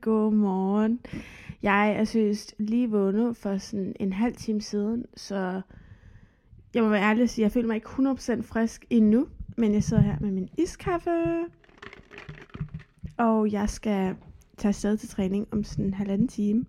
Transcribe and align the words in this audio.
Godmorgen. 0.00 1.00
Jeg 1.62 1.92
er 1.92 2.04
seriøst 2.04 2.54
lige 2.58 2.90
vågnet 2.90 3.36
for 3.36 3.56
sådan 3.56 3.94
en 4.00 4.12
halv 4.12 4.36
time 4.36 4.60
siden, 4.60 5.04
så 5.16 5.60
jeg 6.74 6.82
må 6.82 6.88
være 6.88 7.02
ærlig 7.02 7.22
og 7.22 7.28
sige, 7.28 7.42
jeg 7.42 7.52
føler 7.52 7.66
mig 7.66 7.74
ikke 7.74 7.88
100% 7.88 8.42
frisk 8.42 8.84
endnu, 8.90 9.28
men 9.56 9.74
jeg 9.74 9.82
sidder 9.82 10.02
her 10.02 10.16
med 10.20 10.30
min 10.30 10.48
iskaffe, 10.58 11.44
og 13.16 13.52
jeg 13.52 13.70
skal 13.70 14.16
tage 14.56 14.68
afsted 14.68 14.96
til 14.96 15.08
træning 15.08 15.48
om 15.52 15.64
sådan 15.64 15.84
en 15.84 15.94
halvanden 15.94 16.28
time. 16.28 16.64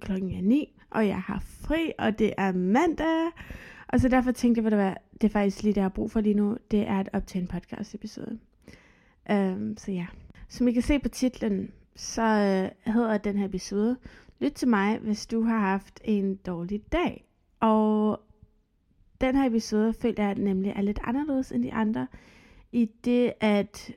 Klokken 0.00 0.30
er 0.30 0.42
9, 0.42 0.76
og 0.90 1.06
jeg 1.06 1.20
har 1.20 1.40
fri, 1.40 1.92
og 1.98 2.18
det 2.18 2.32
er 2.38 2.52
mandag. 2.52 3.30
Og 3.88 4.00
så 4.00 4.08
derfor 4.08 4.32
tænkte 4.32 4.62
jeg, 4.62 4.72
at 4.72 4.98
det 5.20 5.24
er 5.24 5.32
faktisk 5.32 5.62
lige 5.62 5.72
det, 5.72 5.76
jeg 5.76 5.84
har 5.84 5.88
brug 5.88 6.10
for 6.10 6.20
lige 6.20 6.34
nu, 6.34 6.56
det 6.70 6.88
er 6.88 7.00
at 7.00 7.08
optage 7.12 7.42
en 7.42 7.48
podcast 7.48 7.94
episode. 7.94 8.38
Um, 9.30 9.36
øhm, 9.36 9.76
så 9.76 9.92
ja. 9.92 10.06
Som 10.48 10.68
I 10.68 10.72
kan 10.72 10.82
se 10.82 10.98
på 10.98 11.08
titlen, 11.08 11.70
så 11.96 12.22
uh, 12.86 12.92
hedder 12.92 13.18
den 13.18 13.36
her 13.36 13.46
episode, 13.46 13.96
Lyt 14.40 14.52
til 14.52 14.68
mig, 14.68 14.98
hvis 14.98 15.26
du 15.26 15.42
har 15.42 15.58
haft 15.58 16.00
en 16.04 16.36
dårlig 16.36 16.92
dag. 16.92 17.24
Og 17.60 18.20
den 19.20 19.36
her 19.36 19.46
episode 19.46 19.92
føler 19.92 20.24
jeg 20.24 20.34
nemlig 20.34 20.72
er 20.76 20.82
lidt 20.82 20.98
anderledes 21.04 21.52
end 21.52 21.62
de 21.62 21.72
andre, 21.72 22.06
i 22.72 22.90
det 23.04 23.32
at, 23.40 23.92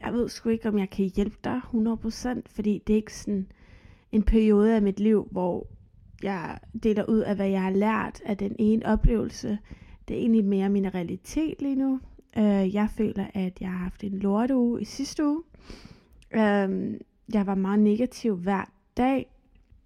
jeg 0.00 0.12
ved 0.12 0.28
sgu 0.28 0.48
ikke, 0.48 0.68
om 0.68 0.78
jeg 0.78 0.90
kan 0.90 1.10
hjælpe 1.16 1.36
dig 1.44 1.60
100%, 1.64 2.40
fordi 2.46 2.82
det 2.86 2.92
er 2.92 2.96
ikke 2.96 3.14
sådan 3.14 3.52
en 4.12 4.22
periode 4.22 4.74
af 4.74 4.82
mit 4.82 5.00
liv, 5.00 5.28
hvor 5.30 5.66
jeg 6.22 6.58
deler 6.82 7.04
ud 7.04 7.18
af, 7.18 7.36
hvad 7.36 7.48
jeg 7.48 7.62
har 7.62 7.70
lært 7.70 8.20
af 8.24 8.36
den 8.36 8.56
ene 8.58 8.86
oplevelse. 8.86 9.58
Det 10.08 10.16
er 10.16 10.20
egentlig 10.20 10.44
mere 10.44 10.68
min 10.68 10.94
realitet 10.94 11.62
lige 11.62 11.76
nu. 11.76 12.00
Øh, 12.36 12.74
jeg 12.74 12.88
føler, 12.90 13.26
at 13.34 13.60
jeg 13.60 13.70
har 13.70 13.78
haft 13.78 14.04
en 14.04 14.18
lorteuge 14.18 14.80
i 14.80 14.84
sidste 14.84 15.24
uge. 15.24 15.42
Uh, 16.36 16.94
jeg 17.32 17.46
var 17.46 17.54
meget 17.54 17.78
negativ 17.80 18.36
hver 18.36 18.64
dag. 18.96 19.30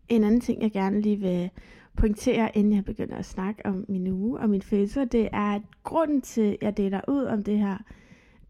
En 0.08 0.24
anden 0.24 0.40
ting, 0.40 0.62
jeg 0.62 0.72
gerne 0.72 1.00
lige 1.00 1.16
vil 1.16 1.50
pointere, 1.96 2.58
inden 2.58 2.72
jeg 2.72 2.84
begynder 2.84 3.16
at 3.16 3.24
snakke 3.24 3.66
om 3.66 3.84
min 3.88 4.06
uge 4.06 4.40
og 4.40 4.50
min 4.50 4.62
følelser, 4.62 5.04
det 5.04 5.28
er, 5.32 5.54
at 5.54 5.62
grunden 5.82 6.20
til, 6.20 6.40
at 6.40 6.56
jeg 6.62 6.76
deler 6.76 7.00
ud 7.08 7.24
om 7.24 7.44
det 7.44 7.58
her, 7.58 7.78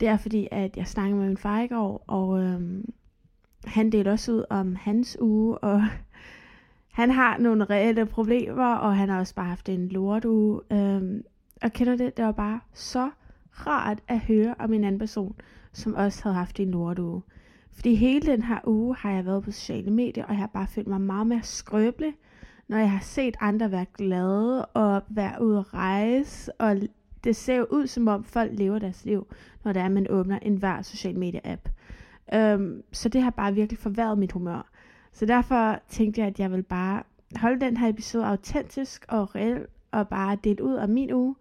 det 0.00 0.08
er 0.08 0.17
fordi, 0.17 0.48
at 0.50 0.77
jeg 0.77 0.86
snakkede 0.86 1.19
med 1.19 1.28
min 1.28 1.36
far 1.36 1.61
i 1.61 1.67
går, 1.67 2.05
og 2.06 2.42
øhm, 2.42 2.92
han 3.64 3.92
delte 3.92 4.08
også 4.08 4.33
ud 4.33 4.45
om 4.50 4.75
hans 4.75 5.17
uge, 5.20 5.58
og 5.58 5.83
han 6.98 7.11
har 7.11 7.39
nogle 7.39 7.64
reelle 7.64 8.06
problemer, 8.06 8.75
og 8.75 8.97
han 8.97 9.08
har 9.08 9.19
også 9.19 9.34
bare 9.34 9.48
haft 9.48 9.69
en 9.69 9.89
lortuge. 9.89 10.61
Øhm, 10.73 11.23
og 11.62 11.73
kender 11.73 11.97
det, 11.97 12.17
det 12.17 12.25
var 12.25 12.33
bare 12.33 12.61
så 12.73 13.11
rart 13.52 13.98
at 14.08 14.20
høre 14.20 14.55
om 14.58 14.73
en 14.73 14.84
anden 14.84 14.98
person, 14.98 15.36
som 15.73 15.95
også 15.95 16.23
havde 16.23 16.36
haft 16.36 16.61
en 16.61 16.70
lortuge. 16.70 17.23
Fordi 17.79 17.95
hele 17.95 18.33
den 18.33 18.43
her 18.43 18.59
uge 18.67 18.97
har 18.97 19.11
jeg 19.11 19.27
været 19.27 19.45
på 19.45 19.51
sociale 19.51 19.91
medier, 19.91 20.25
og 20.25 20.31
jeg 20.31 20.39
har 20.39 20.47
bare 20.47 20.67
følt 20.67 20.87
mig 20.87 21.01
meget 21.01 21.27
mere 21.27 21.43
skrøbelig, 21.43 22.15
når 22.69 22.79
jeg 22.79 22.91
har 22.91 23.01
set 23.01 23.37
andre 23.41 23.70
være 23.70 23.87
glade 23.98 24.65
og 24.65 25.03
være 25.09 25.43
ude 25.43 25.59
at 25.59 25.75
rejse, 25.75 26.53
og 26.53 26.77
det 27.25 27.37
ser 27.37 27.57
jo 27.57 27.67
ud 27.70 27.87
som 27.87 28.09
om 28.09 28.25
folk 28.25 28.53
lever 28.55 28.79
deres 28.79 29.05
liv, 29.05 29.27
når 29.65 29.73
det 29.73 29.81
er, 29.81 29.87
at 29.87 29.93
man 29.93 30.07
åbner 30.11 30.39
en 30.39 30.57
hver 30.57 30.83
social 30.83 31.19
media 31.19 31.41
app. 31.45 31.69
Um, 32.37 32.83
så 32.93 33.09
det 33.09 33.23
har 33.23 33.31
bare 33.31 33.55
virkelig 33.55 33.79
forværret 33.79 34.19
mit 34.19 34.33
humør. 34.33 34.70
Så 35.13 35.27
derfor 35.27 35.81
tænkte 35.89 36.20
jeg, 36.20 36.29
at 36.29 36.41
jeg 36.41 36.53
vil 36.53 36.63
bare 36.63 37.03
holde 37.37 37.61
den 37.61 37.77
her 37.77 37.89
episode 37.89 38.27
autentisk 38.27 39.05
og 39.09 39.35
reel, 39.35 39.67
og 39.91 40.09
bare 40.09 40.37
dele 40.45 40.65
ud 40.65 40.75
af 40.75 40.89
min 40.89 41.13
uge. 41.13 41.37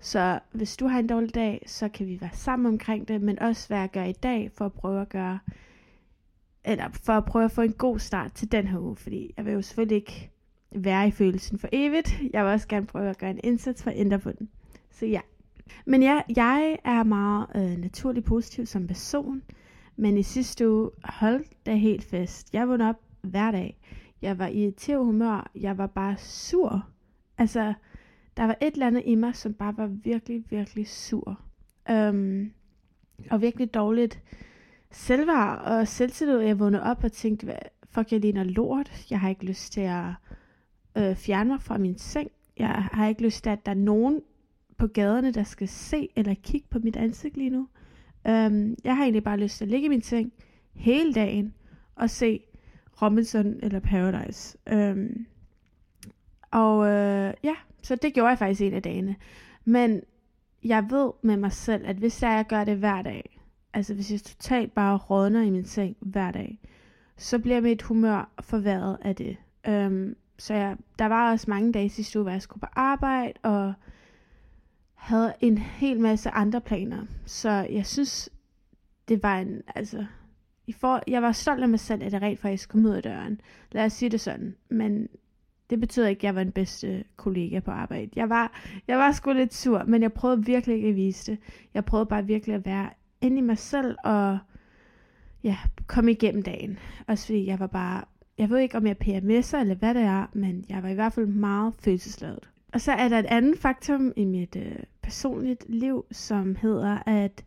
Så 0.00 0.38
hvis 0.52 0.76
du 0.76 0.86
har 0.86 0.98
en 0.98 1.06
dårlig 1.06 1.34
dag, 1.34 1.64
så 1.66 1.88
kan 1.88 2.06
vi 2.06 2.20
være 2.20 2.30
sammen 2.32 2.66
omkring 2.66 3.08
det, 3.08 3.22
men 3.22 3.38
også 3.38 3.68
hvad 3.68 3.78
jeg 3.78 3.90
gør 3.90 4.04
i 4.04 4.12
dag, 4.12 4.50
for 4.54 4.66
at 4.66 4.72
prøve 4.72 5.00
at 5.00 5.08
gøre, 5.08 5.38
eller 6.68 6.88
for 6.92 7.12
at 7.12 7.24
prøve 7.24 7.44
at 7.44 7.50
få 7.50 7.62
en 7.62 7.72
god 7.72 7.98
start 7.98 8.32
til 8.32 8.52
den 8.52 8.66
her 8.66 8.78
uge, 8.78 8.96
fordi 8.96 9.34
jeg 9.36 9.44
vil 9.44 9.52
jo 9.52 9.62
selvfølgelig 9.62 9.96
ikke 9.96 10.30
være 10.74 11.08
i 11.08 11.10
følelsen 11.10 11.58
for 11.58 11.68
evigt. 11.72 12.20
Jeg 12.32 12.44
vil 12.44 12.52
også 12.52 12.68
gerne 12.68 12.86
prøve 12.86 13.10
at 13.10 13.18
gøre 13.18 13.30
en 13.30 13.40
indsats 13.44 13.82
for 13.82 13.90
at 13.90 13.98
ændre 13.98 14.18
på 14.18 14.32
den. 14.32 14.48
Så 14.90 15.06
ja. 15.06 15.20
Men 15.86 16.02
ja, 16.02 16.22
jeg 16.36 16.78
er 16.84 17.02
meget 17.02 17.46
øh, 17.56 17.78
naturligt 17.78 18.26
positiv 18.26 18.66
som 18.66 18.86
person. 18.86 19.42
Men 19.96 20.18
i 20.18 20.22
sidste 20.22 20.70
uge 20.70 20.90
holdt 21.04 21.66
det 21.66 21.80
helt 21.80 22.04
fest. 22.04 22.54
Jeg 22.54 22.68
vågnede 22.68 22.88
op 22.88 23.00
hver 23.22 23.50
dag. 23.50 23.78
Jeg 24.22 24.38
var 24.38 24.46
i 24.46 24.64
et 24.64 24.96
humør. 24.96 25.50
Jeg 25.54 25.78
var 25.78 25.86
bare 25.86 26.16
sur. 26.16 26.88
Altså, 27.38 27.74
der 28.36 28.44
var 28.44 28.56
et 28.60 28.72
eller 28.72 28.86
andet 28.86 29.02
i 29.06 29.14
mig, 29.14 29.36
som 29.36 29.54
bare 29.54 29.76
var 29.76 29.86
virkelig, 29.86 30.44
virkelig 30.50 30.88
sur. 30.88 31.40
Um, 31.90 32.50
og 33.30 33.40
virkelig 33.40 33.74
dårligt 33.74 34.22
selvværd 34.90 35.58
og 35.58 35.88
selvtillid. 35.88 36.38
Jeg 36.38 36.58
vågnede 36.58 36.82
op 36.82 37.04
og 37.04 37.12
tænkte, 37.12 37.44
hvad, 37.44 37.58
fuck, 37.90 38.12
jeg 38.12 38.20
ligner 38.20 38.44
lort. 38.44 39.06
Jeg 39.10 39.20
har 39.20 39.28
ikke 39.28 39.44
lyst 39.44 39.72
til 39.72 39.80
at 39.80 40.06
øh, 40.96 41.16
fjerne 41.16 41.50
mig 41.50 41.62
fra 41.62 41.78
min 41.78 41.98
seng. 41.98 42.30
Jeg 42.58 42.88
har 42.92 43.08
ikke 43.08 43.22
lyst 43.22 43.42
til, 43.42 43.50
at 43.50 43.66
der 43.66 43.72
er 43.72 43.76
nogen 43.76 44.22
på 44.78 44.86
gaderne, 44.86 45.32
der 45.32 45.42
skal 45.42 45.68
se 45.68 46.08
eller 46.16 46.34
kigge 46.34 46.68
på 46.70 46.78
mit 46.78 46.96
ansigt 46.96 47.36
lige 47.36 47.50
nu. 47.50 47.68
Um, 48.24 48.76
jeg 48.84 48.96
har 48.96 49.02
egentlig 49.02 49.24
bare 49.24 49.38
lyst 49.38 49.58
til 49.58 49.64
at 49.64 49.70
ligge 49.70 49.86
i 49.86 49.88
min 49.88 50.02
seng 50.02 50.32
hele 50.74 51.14
dagen 51.14 51.54
og 51.94 52.10
se 52.10 52.40
Robinson 53.02 53.54
eller 53.62 53.80
Paradise. 53.80 54.58
Um, 54.72 55.26
og 56.50 56.86
øh, 56.86 57.34
ja, 57.44 57.54
så 57.82 57.96
det 57.96 58.14
gjorde 58.14 58.28
jeg 58.28 58.38
faktisk 58.38 58.60
en 58.60 58.74
af 58.74 58.82
dagene. 58.82 59.16
Men 59.64 60.00
jeg 60.64 60.86
ved 60.90 61.10
med 61.22 61.36
mig 61.36 61.52
selv, 61.52 61.86
at 61.86 61.96
hvis 61.96 62.22
jeg 62.22 62.44
gør 62.48 62.64
det 62.64 62.76
hver 62.76 63.02
dag, 63.02 63.37
altså 63.78 63.94
hvis 63.94 64.12
jeg 64.12 64.20
totalt 64.20 64.74
bare 64.74 64.96
rådner 64.96 65.42
i 65.42 65.50
min 65.50 65.64
seng 65.64 65.96
hver 66.00 66.30
dag, 66.30 66.58
så 67.16 67.38
bliver 67.38 67.60
mit 67.60 67.82
humør 67.82 68.30
forværret 68.40 68.98
af 69.02 69.16
det. 69.16 69.36
Øhm, 69.66 70.16
så 70.38 70.54
jeg, 70.54 70.76
der 70.98 71.06
var 71.06 71.30
også 71.32 71.46
mange 71.48 71.72
dage 71.72 71.88
sidste 71.88 72.18
uge, 72.18 72.22
hvor 72.22 72.32
jeg 72.32 72.42
skulle 72.42 72.60
på 72.60 72.66
arbejde, 72.72 73.32
og 73.42 73.72
havde 74.94 75.34
en 75.40 75.58
hel 75.58 76.00
masse 76.00 76.30
andre 76.30 76.60
planer. 76.60 77.06
Så 77.26 77.50
jeg 77.50 77.86
synes, 77.86 78.30
det 79.08 79.22
var 79.22 79.38
en, 79.38 79.62
altså, 79.74 80.04
i 80.66 80.72
for, 80.72 81.02
jeg 81.06 81.22
var 81.22 81.32
stolt 81.32 81.62
af 81.62 81.68
mig 81.68 81.80
selv, 81.80 82.02
at 82.02 82.12
jeg 82.12 82.22
rent 82.22 82.40
faktisk 82.40 82.68
kom 82.68 82.84
ud 82.84 82.90
af 82.90 83.02
døren. 83.02 83.40
Lad 83.72 83.84
os 83.84 83.92
sige 83.92 84.08
det 84.08 84.20
sådan. 84.20 84.56
Men 84.68 85.08
det 85.70 85.80
betyder 85.80 86.08
ikke, 86.08 86.20
at 86.20 86.24
jeg 86.24 86.34
var 86.34 86.44
den 86.44 86.52
bedste 86.52 87.04
kollega 87.16 87.60
på 87.60 87.70
arbejde. 87.70 88.10
Jeg 88.16 88.28
var, 88.28 88.60
jeg 88.88 88.98
var 88.98 89.12
sgu 89.12 89.32
lidt 89.32 89.54
sur, 89.54 89.84
men 89.84 90.02
jeg 90.02 90.12
prøvede 90.12 90.44
virkelig 90.44 90.76
ikke 90.76 90.88
at 90.88 90.96
vise 90.96 91.32
det. 91.32 91.38
Jeg 91.74 91.84
prøvede 91.84 92.06
bare 92.06 92.26
virkelig 92.26 92.54
at 92.54 92.66
være 92.66 92.90
inde 93.20 93.38
i 93.38 93.40
mig 93.40 93.58
selv 93.58 93.96
og 94.04 94.38
ja, 95.44 95.56
komme 95.86 96.10
igennem 96.10 96.42
dagen. 96.42 96.78
Også 97.06 97.26
fordi 97.26 97.46
jeg 97.46 97.60
var 97.60 97.66
bare, 97.66 98.04
jeg 98.38 98.50
ved 98.50 98.58
ikke 98.58 98.76
om 98.76 98.86
jeg 98.86 98.96
PMS'er 99.04 99.56
eller 99.56 99.74
hvad 99.74 99.94
det 99.94 100.02
er, 100.02 100.26
men 100.32 100.64
jeg 100.68 100.82
var 100.82 100.88
i 100.88 100.94
hvert 100.94 101.12
fald 101.12 101.26
meget 101.26 101.74
følelsesladet. 101.78 102.48
Og 102.72 102.80
så 102.80 102.92
er 102.92 103.08
der 103.08 103.18
et 103.18 103.26
andet 103.26 103.58
faktum 103.58 104.12
i 104.16 104.24
mit 104.24 104.56
øh, 104.56 104.76
personligt 105.02 105.64
liv, 105.68 106.04
som 106.10 106.56
hedder, 106.56 106.98
at 107.06 107.44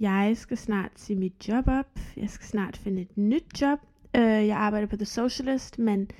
jeg 0.00 0.36
skal 0.36 0.56
snart 0.56 0.90
sige 0.96 1.18
mit 1.18 1.48
job 1.48 1.68
op. 1.68 1.98
Jeg 2.16 2.30
skal 2.30 2.46
snart 2.46 2.76
finde 2.76 3.02
et 3.02 3.16
nyt 3.16 3.60
job. 3.60 3.78
Øh, 4.16 4.22
jeg 4.22 4.56
arbejder 4.56 4.86
på 4.86 4.96
The 4.96 5.04
Socialist, 5.04 5.78
men 5.78 6.10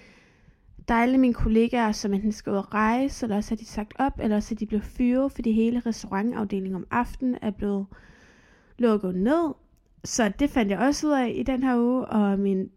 der 0.88 0.94
er 0.94 1.02
alle 1.02 1.18
mine 1.18 1.34
kollegaer, 1.34 1.92
som 1.92 2.14
enten 2.14 2.32
skal 2.32 2.52
ud 2.52 2.56
og 2.56 2.74
rejse, 2.74 3.24
eller 3.26 3.36
også 3.36 3.50
har 3.50 3.56
de 3.56 3.64
sagt 3.64 3.92
op, 3.98 4.20
eller 4.22 4.36
også 4.36 4.54
er 4.54 4.56
de 4.56 4.66
blevet 4.66 4.84
fyret, 4.84 5.32
fordi 5.32 5.52
hele 5.52 5.80
restaurantafdelingen 5.80 6.76
om 6.76 6.86
aftenen 6.90 7.38
er 7.42 7.50
blevet 7.50 7.86
lukket 8.82 9.14
ned. 9.14 9.54
Så 10.04 10.32
det 10.38 10.50
fandt 10.50 10.70
jeg 10.70 10.78
også 10.78 11.06
ud 11.06 11.12
af 11.12 11.32
i 11.34 11.42
den 11.42 11.62
her 11.62 11.76
uge, 11.76 12.04
og 12.04 12.38
min 12.38 12.70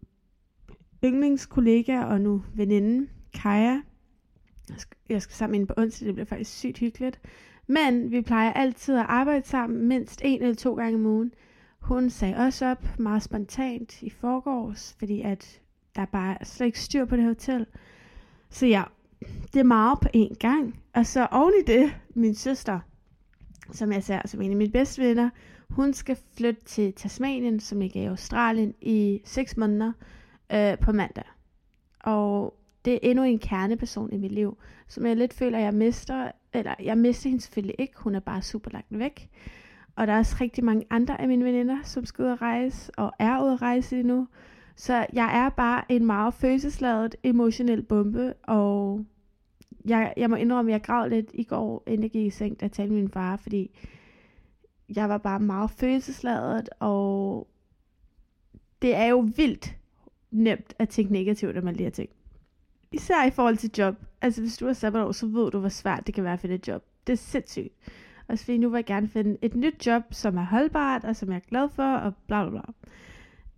yndlingskollega 1.04 2.04
og 2.04 2.20
nu 2.20 2.42
veninde, 2.54 3.08
Kaja, 3.34 3.80
jeg 5.08 5.22
skal 5.22 5.34
sammen 5.34 5.60
ind 5.60 5.68
på 5.68 5.74
onsdag, 5.76 6.06
det 6.06 6.14
bliver 6.14 6.26
faktisk 6.26 6.58
sygt 6.58 6.78
hyggeligt. 6.78 7.20
Men 7.66 8.10
vi 8.10 8.20
plejer 8.20 8.52
altid 8.52 8.94
at 8.94 9.06
arbejde 9.08 9.46
sammen 9.46 9.88
mindst 9.88 10.20
en 10.24 10.42
eller 10.42 10.54
to 10.54 10.74
gange 10.74 10.98
om 10.98 11.06
ugen. 11.06 11.32
Hun 11.80 12.10
sagde 12.10 12.36
også 12.36 12.66
op 12.66 12.98
meget 12.98 13.22
spontant 13.22 14.02
i 14.02 14.10
forgårs, 14.10 14.96
fordi 14.98 15.20
at 15.20 15.60
der 15.96 16.02
er 16.02 16.06
bare 16.06 16.36
slet 16.42 16.66
ikke 16.66 16.80
styr 16.80 17.04
på 17.04 17.16
det 17.16 17.24
hotel. 17.24 17.66
Så 18.50 18.66
ja, 18.66 18.82
det 19.52 19.60
er 19.60 19.64
meget 19.64 19.98
på 20.00 20.08
én 20.16 20.34
gang. 20.34 20.80
Og 20.94 21.06
så 21.06 21.26
oven 21.30 21.52
i 21.60 21.64
det, 21.66 21.96
min 22.14 22.34
søster, 22.34 22.80
som 23.72 23.92
jeg 23.92 24.04
ser 24.04 24.20
som 24.24 24.42
en 24.42 24.50
af 24.50 24.56
mine 24.56 24.72
bedste 24.72 25.02
venner, 25.02 25.30
hun 25.70 25.92
skal 25.92 26.18
flytte 26.36 26.64
til 26.64 26.92
Tasmanien, 26.92 27.60
som 27.60 27.80
ligger 27.80 28.02
i 28.02 28.06
Australien, 28.06 28.74
i 28.80 29.20
6 29.24 29.56
måneder 29.56 29.92
øh, 30.52 30.78
på 30.78 30.92
mandag. 30.92 31.24
Og 32.00 32.54
det 32.84 32.94
er 32.94 32.98
endnu 33.02 33.24
en 33.24 33.38
kerneperson 33.38 34.12
i 34.12 34.16
mit 34.16 34.32
liv, 34.32 34.58
som 34.88 35.06
jeg 35.06 35.16
lidt 35.16 35.34
føler, 35.34 35.58
jeg 35.58 35.74
mister. 35.74 36.30
Eller 36.52 36.74
jeg 36.82 36.98
mister 36.98 37.28
hende 37.28 37.42
selvfølgelig 37.42 37.74
ikke, 37.78 37.94
hun 37.96 38.14
er 38.14 38.20
bare 38.20 38.42
super 38.42 38.70
langt 38.70 38.98
væk. 38.98 39.30
Og 39.96 40.06
der 40.06 40.12
er 40.12 40.18
også 40.18 40.36
rigtig 40.40 40.64
mange 40.64 40.84
andre 40.90 41.20
af 41.20 41.28
mine 41.28 41.44
veninder, 41.44 41.78
som 41.82 42.04
skal 42.04 42.24
ud 42.24 42.30
og 42.30 42.42
rejse, 42.42 42.92
og 42.96 43.12
er 43.18 43.42
ude 43.42 43.52
at 43.52 43.62
rejse 43.62 43.90
lige 43.90 44.06
nu. 44.06 44.28
Så 44.76 45.06
jeg 45.12 45.44
er 45.44 45.48
bare 45.48 45.92
en 45.92 46.06
meget 46.06 46.34
følelsesladet, 46.34 47.16
emotionel 47.22 47.82
bombe, 47.82 48.34
og 48.42 49.04
jeg, 49.84 50.14
jeg 50.16 50.30
må 50.30 50.36
indrømme, 50.36 50.70
at 50.70 50.72
jeg 50.72 50.82
græd 50.82 51.10
lidt 51.10 51.30
i 51.34 51.44
går, 51.44 51.82
inden 51.86 52.02
jeg 52.02 52.10
gik 52.10 52.26
i 52.26 52.30
seng, 52.30 52.60
da 52.60 52.64
jeg 52.64 52.72
talte 52.72 52.92
med 52.92 53.00
min 53.00 53.10
far, 53.10 53.36
fordi 53.36 53.70
jeg 54.94 55.08
var 55.08 55.18
bare 55.18 55.40
meget 55.40 55.70
følelsesladet, 55.70 56.68
og 56.80 57.46
det 58.82 58.94
er 58.94 59.06
jo 59.06 59.28
vildt, 59.36 59.76
nemt 60.30 60.74
at 60.78 60.88
tænke 60.88 61.12
negativt 61.12 61.56
om 61.56 61.68
alle 61.68 61.78
de 61.78 61.82
her 61.82 61.90
ting. 61.90 62.08
Især 62.92 63.26
i 63.26 63.30
forhold 63.30 63.56
til 63.56 63.70
job. 63.78 63.96
Altså 64.22 64.40
hvis 64.40 64.56
du 64.56 64.66
er 64.66 64.72
sabbatår, 64.72 65.12
så 65.12 65.26
ved 65.26 65.50
du, 65.50 65.58
hvor 65.58 65.68
svært 65.68 66.06
det 66.06 66.14
kan 66.14 66.24
være 66.24 66.32
at 66.32 66.40
finde 66.40 66.54
et 66.54 66.68
job. 66.68 66.84
Det 67.06 67.12
er 67.12 67.16
sindssygt. 67.16 67.74
Og 68.28 68.38
fordi 68.38 68.58
nu 68.58 68.68
vil 68.68 68.78
jeg 68.78 68.84
gerne 68.84 69.08
finde 69.08 69.36
et 69.42 69.54
nyt 69.54 69.86
job, 69.86 70.02
som 70.10 70.36
er 70.36 70.44
holdbart, 70.44 71.04
og 71.04 71.16
som 71.16 71.28
jeg 71.28 71.36
er 71.36 71.48
glad 71.48 71.68
for, 71.68 71.94
og 71.94 72.14
bla 72.26 72.48
bla 72.48 72.50
bla. 72.50 72.72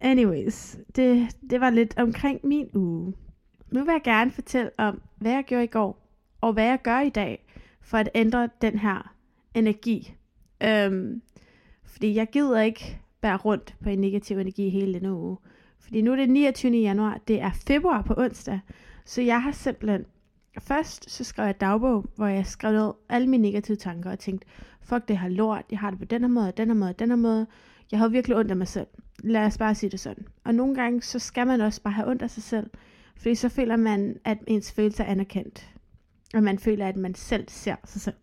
Anyways, 0.01 0.77
det, 0.97 1.37
det 1.51 1.61
var 1.61 1.71
lidt 1.71 1.99
omkring 1.99 2.41
min 2.45 2.71
uge. 2.75 3.15
Nu 3.71 3.85
vil 3.85 3.93
jeg 3.93 4.03
gerne 4.05 4.31
fortælle 4.31 4.71
om, 4.79 5.01
hvad 5.17 5.33
jeg 5.33 5.45
gjorde 5.45 5.65
i 5.65 5.67
går, 5.67 6.09
og 6.41 6.53
hvad 6.53 6.65
jeg 6.65 6.83
gør 6.83 7.01
i 7.01 7.09
dag, 7.09 7.47
for 7.81 7.99
at 7.99 8.11
ændre 8.15 8.49
den 8.63 8.79
her 8.79 9.15
energi. 9.55 10.18
Øhm, 10.63 11.23
fordi 11.85 12.15
jeg 12.15 12.27
gider 12.33 12.61
ikke 12.61 13.01
bære 13.21 13.37
rundt 13.37 13.77
på 13.83 13.89
en 13.89 13.99
negativ 13.99 14.39
energi 14.39 14.69
hele 14.69 14.95
denne 14.95 15.15
uge. 15.15 15.37
Fordi 15.79 16.03
nu 16.03 16.13
er 16.13 16.17
det 16.17 16.31
29. 16.31 16.77
januar, 16.77 17.21
det 17.29 17.41
er 17.41 17.51
februar 17.67 18.03
på 18.03 18.15
onsdag, 18.17 18.61
så 19.05 19.23
jeg 19.23 19.43
har 19.43 19.53
simpelthen 19.53 20.05
Først 20.61 21.11
så 21.11 21.25
skrev 21.25 21.45
jeg 21.45 21.61
dagbog, 21.61 22.05
hvor 22.17 22.27
jeg 22.27 22.47
skrev 22.47 22.73
ned 22.73 22.93
alle 23.09 23.27
mine 23.27 23.43
negative 23.43 23.77
tanker 23.77 24.11
og 24.11 24.19
tænkte, 24.19 24.47
fuck 24.83 25.09
det 25.09 25.19
her 25.19 25.29
lort, 25.29 25.65
jeg 25.71 25.79
har 25.79 25.91
det 25.91 25.99
på 25.99 26.05
den 26.05 26.21
her 26.21 26.29
måde, 26.29 26.53
den 26.57 26.69
her 26.69 26.75
måde, 26.75 26.95
den 26.99 27.09
her 27.09 27.17
måde. 27.17 27.47
Jeg 27.91 27.99
havde 27.99 28.13
virkelig 28.13 28.37
ondt 28.37 28.51
af 28.51 28.57
mig 28.57 28.69
selv. 28.69 28.87
Lad 29.23 29.47
os 29.47 29.59
bare 29.59 29.75
sige 29.75 29.91
det 29.91 30.01
sådan. 30.01 30.27
Og 30.45 30.55
nogle 30.55 30.75
gange, 30.75 31.03
så 31.03 31.19
skal 31.19 31.47
man 31.47 31.61
også 31.61 31.83
bare 31.83 31.93
have 31.93 32.09
ondt 32.09 32.23
af 32.23 32.31
sig 32.31 32.43
selv. 32.43 32.71
Fordi 33.17 33.35
så 33.35 33.49
føler 33.49 33.77
man, 33.77 34.19
at 34.25 34.39
ens 34.47 34.73
følelser 34.73 35.05
er 35.05 35.09
anerkendt. 35.09 35.75
Og 36.35 36.43
man 36.43 36.59
føler, 36.59 36.89
at 36.89 36.97
man 36.97 37.15
selv 37.15 37.45
ser 37.49 37.77
sig 37.85 38.01
selv. 38.01 38.17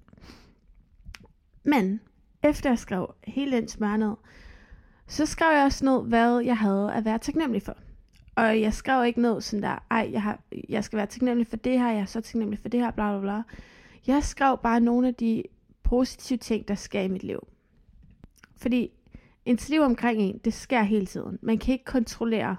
Men 1.64 2.00
efter 2.46 2.70
jeg 2.70 2.80
skrev 2.80 3.16
hele 3.24 3.58
den 3.58 3.68
smør 3.68 3.98
ned, 3.98 4.16
så 5.08 5.26
skrev 5.26 5.56
jeg 5.56 5.66
også 5.66 5.86
ned, 5.86 6.08
hvad 6.08 6.40
jeg 6.40 6.58
havde 6.58 6.94
at 6.94 7.06
være 7.06 7.20
taknemmelig 7.20 7.62
for. 7.62 7.78
Og 8.36 8.62
jeg 8.62 8.74
skrev 8.74 9.06
ikke 9.06 9.22
ned 9.22 9.42
sådan 9.42 9.64
der, 9.64 9.86
ej, 9.92 10.10
jeg, 10.12 10.22
har, 10.22 10.40
jeg 10.70 10.84
skal 10.84 10.98
være 10.98 11.06
taknemmelig 11.06 11.48
for 11.48 11.56
det 11.56 11.80
her, 11.80 11.92
jeg 11.92 12.02
er 12.02 12.06
så 12.06 12.22
taknemmelig 12.22 12.60
for 12.60 12.70
det 12.70 12.80
her, 12.80 12.92
bla 12.92 13.12
bla 13.12 13.22
bla. 13.22 13.42
Jeg 14.08 14.24
skrev 14.24 14.58
bare 14.64 14.80
nogle 14.80 15.08
af 15.08 15.16
de 15.16 15.44
positive 15.84 16.38
ting, 16.38 16.68
der 16.68 16.76
sker 16.76 17.02
i 17.02 17.08
mit 17.08 17.24
liv. 17.24 17.48
Fordi 18.58 18.92
ens 19.46 19.70
liv 19.70 19.82
omkring 19.82 20.22
en, 20.22 20.38
det 20.38 20.54
sker 20.54 20.82
hele 20.82 21.06
tiden. 21.06 21.40
Man 21.42 21.58
kan 21.58 21.72
ikke 21.72 21.86
kontrollere 21.86 22.56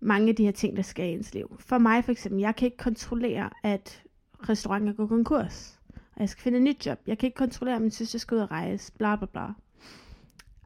mange 0.00 0.28
af 0.28 0.36
de 0.36 0.44
her 0.44 0.52
ting, 0.52 0.76
der 0.76 0.82
sker 0.82 1.04
i 1.04 1.12
ens 1.12 1.34
liv. 1.34 1.56
For 1.60 1.78
mig 1.78 2.04
for 2.04 2.12
eksempel, 2.12 2.40
jeg 2.40 2.56
kan 2.56 2.66
ikke 2.66 2.76
kontrollere, 2.76 3.50
at 3.62 4.02
restauranter 4.48 4.92
går 4.92 5.06
konkurs. 5.06 5.79
Og 6.20 6.22
jeg 6.22 6.28
skal 6.28 6.42
finde 6.42 6.58
et 6.58 6.64
nyt 6.64 6.86
job. 6.86 6.98
Jeg 7.06 7.18
kan 7.18 7.26
ikke 7.26 7.36
kontrollere, 7.36 7.76
at 7.76 7.82
min 7.82 7.90
søster 7.90 8.18
skal 8.18 8.34
ud 8.34 8.40
og 8.40 8.50
rejse, 8.50 8.92
bla 8.98 9.16
bla 9.16 9.26
bla. 9.26 9.46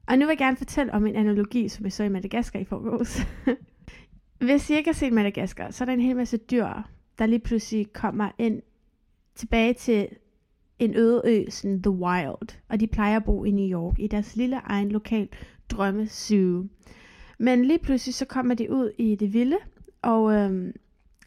Og 0.06 0.18
nu 0.18 0.26
vil 0.26 0.28
jeg 0.28 0.38
gerne 0.38 0.56
fortælle 0.56 0.92
om 0.92 1.06
en 1.06 1.16
analogi, 1.16 1.68
som 1.68 1.84
jeg 1.84 1.92
så 1.92 2.04
i 2.04 2.08
Madagaskar 2.08 2.58
i 2.58 2.64
forgårs. 2.64 3.20
Hvis 4.46 4.70
I 4.70 4.74
ikke 4.74 4.88
har 4.88 4.94
set 4.94 5.12
Madagaskar, 5.12 5.70
så 5.70 5.84
er 5.84 5.86
der 5.86 5.92
en 5.92 6.00
hel 6.00 6.16
masse 6.16 6.36
dyr, 6.36 6.66
der 7.18 7.26
lige 7.26 7.38
pludselig 7.38 7.92
kommer 7.92 8.30
ind 8.38 8.62
tilbage 9.34 9.74
til 9.74 10.08
en 10.78 10.94
øde 10.96 11.22
ø, 11.24 11.50
sådan 11.50 11.82
The 11.82 11.90
Wild. 11.90 12.58
Og 12.68 12.80
de 12.80 12.86
plejer 12.86 13.16
at 13.16 13.24
bo 13.24 13.44
i 13.44 13.50
New 13.50 13.80
York, 13.80 13.98
i 13.98 14.06
deres 14.06 14.36
lille 14.36 14.60
egen 14.64 14.92
lokal 14.92 15.28
drømmesyge. 15.70 16.68
Men 17.38 17.64
lige 17.64 17.78
pludselig 17.78 18.14
så 18.14 18.24
kommer 18.24 18.54
de 18.54 18.70
ud 18.70 18.90
i 18.98 19.14
det 19.14 19.32
vilde, 19.32 19.58
og 20.02 20.32
øhm, 20.32 20.72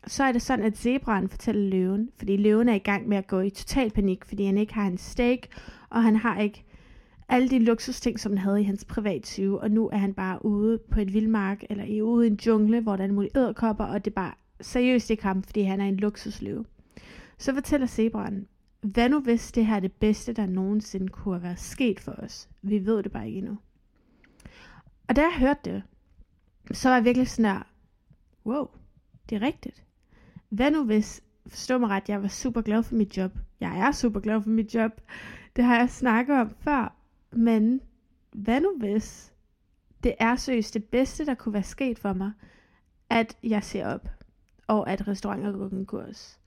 så 0.08 0.24
er 0.24 0.32
det 0.32 0.42
sådan, 0.42 0.66
at 0.66 0.78
zebraen 0.78 1.30
fortæller 1.30 1.70
løven, 1.70 2.10
fordi 2.18 2.38
løven 2.38 2.70
er 2.70 2.74
i 2.74 2.80
gang 2.80 3.08
med 3.08 3.18
at 3.18 3.28
gå 3.28 3.40
i 3.40 3.50
total 3.50 3.92
panik, 3.92 4.26
fordi 4.26 4.46
han 4.46 4.58
ikke 4.58 4.74
har 4.74 4.88
en 4.88 4.98
steak, 4.98 5.40
og 5.90 6.04
han 6.04 6.16
har 6.16 6.40
ikke 6.40 6.64
alle 7.30 7.50
de 7.50 7.60
luksusting, 7.60 8.20
som 8.20 8.32
han 8.32 8.38
havde 8.38 8.62
i 8.62 8.64
hans 8.64 8.86
privatsyge, 8.86 9.60
og 9.60 9.72
nu 9.72 9.90
er 9.90 9.98
han 9.98 10.14
bare 10.14 10.46
ude 10.46 10.78
på 10.92 11.00
et 11.00 11.14
vildmark, 11.14 11.64
eller 11.70 12.04
ude 12.04 12.28
i 12.28 12.30
en 12.30 12.40
jungle, 12.46 12.82
hvor 12.82 12.96
der 12.96 13.04
er 13.04 13.08
en 13.08 13.16
mulig 13.16 13.32
æderkopper, 13.36 13.86
og 13.86 14.06
det 14.06 14.12
er 14.12 14.16
bare 14.16 14.34
seriøst 14.62 15.10
ikke 15.10 15.24
ham, 15.24 15.44
fordi 15.44 15.62
han 15.62 15.82
er 15.82 15.86
en 15.86 15.98
luksusløve. 15.98 16.66
Så 17.38 17.54
fortæller 17.54 17.88
zebraen, 17.88 18.48
hvad 18.82 19.10
nu 19.10 19.20
hvis 19.20 19.52
det 19.52 19.66
her 19.66 19.76
er 19.76 19.80
det 19.80 19.92
bedste, 19.92 20.34
der 20.34 20.46
nogensinde 20.46 21.08
kunne 21.08 21.36
have 21.36 21.44
været 21.44 21.60
sket 21.60 22.00
for 22.00 22.12
os? 22.12 22.50
Vi 22.62 22.86
ved 22.86 23.04
det 23.04 23.12
bare 23.12 23.28
ikke 23.28 23.38
endnu. 23.38 23.58
Og 25.08 25.16
da 25.16 25.22
jeg 25.22 25.34
hørte 25.40 25.60
det, 25.72 25.84
så 26.72 26.90
var 26.90 26.96
jeg 26.96 27.06
virkelig 27.06 27.28
sådan 27.28 27.52
der, 27.52 27.64
wow, 28.46 28.68
det 29.30 29.36
er 29.36 29.42
rigtigt. 29.42 29.87
Hvad 30.50 30.72
nu 30.72 30.84
hvis, 30.84 31.22
forstå 31.48 31.78
mig 31.78 31.90
ret, 31.90 32.10
jeg 32.10 32.22
var 32.22 32.28
super 32.28 32.62
glad 32.62 32.84
for 32.84 32.96
mit 32.96 33.18
job. 33.18 33.32
Jeg 33.60 33.80
er 33.80 33.92
super 33.92 34.20
glad 34.20 34.42
for 34.42 34.50
mit 34.50 34.76
job. 34.76 34.92
Det 35.56 35.64
har 35.64 35.78
jeg 35.78 35.90
snakket 35.90 36.36
om 36.36 36.50
før. 36.60 36.96
Men 37.32 37.82
hvad 38.32 38.62
nu 38.62 38.78
hvis 38.78 39.34
det 40.04 40.16
er 40.20 40.36
seriøst 40.36 40.74
det 40.74 40.84
bedste, 40.84 41.26
der 41.26 41.34
kunne 41.34 41.54
være 41.54 41.64
sket 41.64 42.00
for 42.00 42.14
mig, 42.14 42.32
at 43.10 43.38
jeg 43.44 43.64
ser 43.64 43.88
op, 43.88 44.10
og 44.68 44.90
at 44.90 45.08
restauranter 45.08 45.52
går 45.52 45.70
konkurs. 45.70 46.40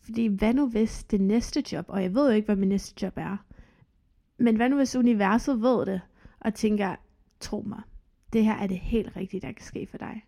Fordi 0.00 0.26
hvad 0.26 0.54
nu 0.54 0.68
hvis 0.68 1.04
det 1.04 1.20
næste 1.20 1.64
job, 1.72 1.84
og 1.88 2.02
jeg 2.02 2.14
ved 2.14 2.26
jo 2.26 2.34
ikke, 2.34 2.46
hvad 2.46 2.56
min 2.56 2.68
næste 2.68 3.04
job 3.04 3.12
er, 3.16 3.36
men 4.38 4.56
hvad 4.56 4.68
nu 4.68 4.76
hvis 4.76 4.96
universet 4.96 5.62
ved 5.62 5.86
det, 5.86 6.00
og 6.40 6.54
tænker, 6.54 6.96
tro 7.40 7.60
mig, 7.66 7.82
det 8.32 8.44
her 8.44 8.54
er 8.54 8.66
det 8.66 8.78
helt 8.78 9.16
rigtige, 9.16 9.40
der 9.40 9.52
kan 9.52 9.64
ske 9.64 9.86
for 9.90 9.98
dig. 9.98 10.24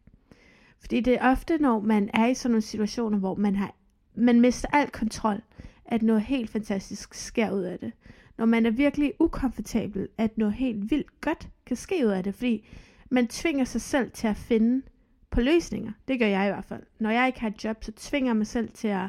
Fordi 0.85 1.01
det 1.01 1.15
er 1.15 1.31
ofte, 1.31 1.59
når 1.59 1.81
man 1.81 2.11
er 2.15 2.27
i 2.27 2.35
sådan 2.35 2.51
nogle 2.51 2.63
situationer, 2.63 3.19
hvor 3.19 3.35
man, 3.35 3.57
har, 3.57 3.75
man 4.15 4.41
mister 4.41 4.69
al 4.73 4.91
kontrol, 4.91 5.43
at 5.85 6.03
noget 6.03 6.23
helt 6.23 6.51
fantastisk 6.51 7.15
sker 7.15 7.51
ud 7.51 7.63
af 7.63 7.79
det 7.79 7.93
når 8.39 8.47
man 8.47 8.67
er 8.67 8.71
virkelig 8.71 9.13
ukomfortabel, 9.19 10.09
at 10.19 10.39
noget 10.39 10.55
helt 10.55 10.91
vildt 10.91 11.21
godt 11.21 11.49
kan 11.67 11.77
ske 11.77 12.07
ud 12.07 12.11
af 12.11 12.25
det, 12.25 12.35
fordi 12.35 12.69
man 13.11 13.29
tvinger 13.29 13.65
sig 13.65 13.81
selv 13.81 14.11
til 14.11 14.27
at 14.27 14.37
finde 14.37 14.83
på 15.31 15.41
løsninger. 15.41 15.93
Det 16.09 16.19
gør 16.19 16.27
jeg 16.27 16.47
i 16.47 16.51
hvert 16.51 16.65
fald. 16.65 16.83
Når 16.99 17.11
jeg 17.11 17.27
ikke 17.27 17.41
har 17.41 17.49
et 17.49 17.65
job, 17.65 17.85
så 17.85 17.93
tvinger 17.97 18.29
jeg 18.29 18.37
mig 18.37 18.47
selv 18.47 18.69
til 18.69 18.89
at 18.89 19.09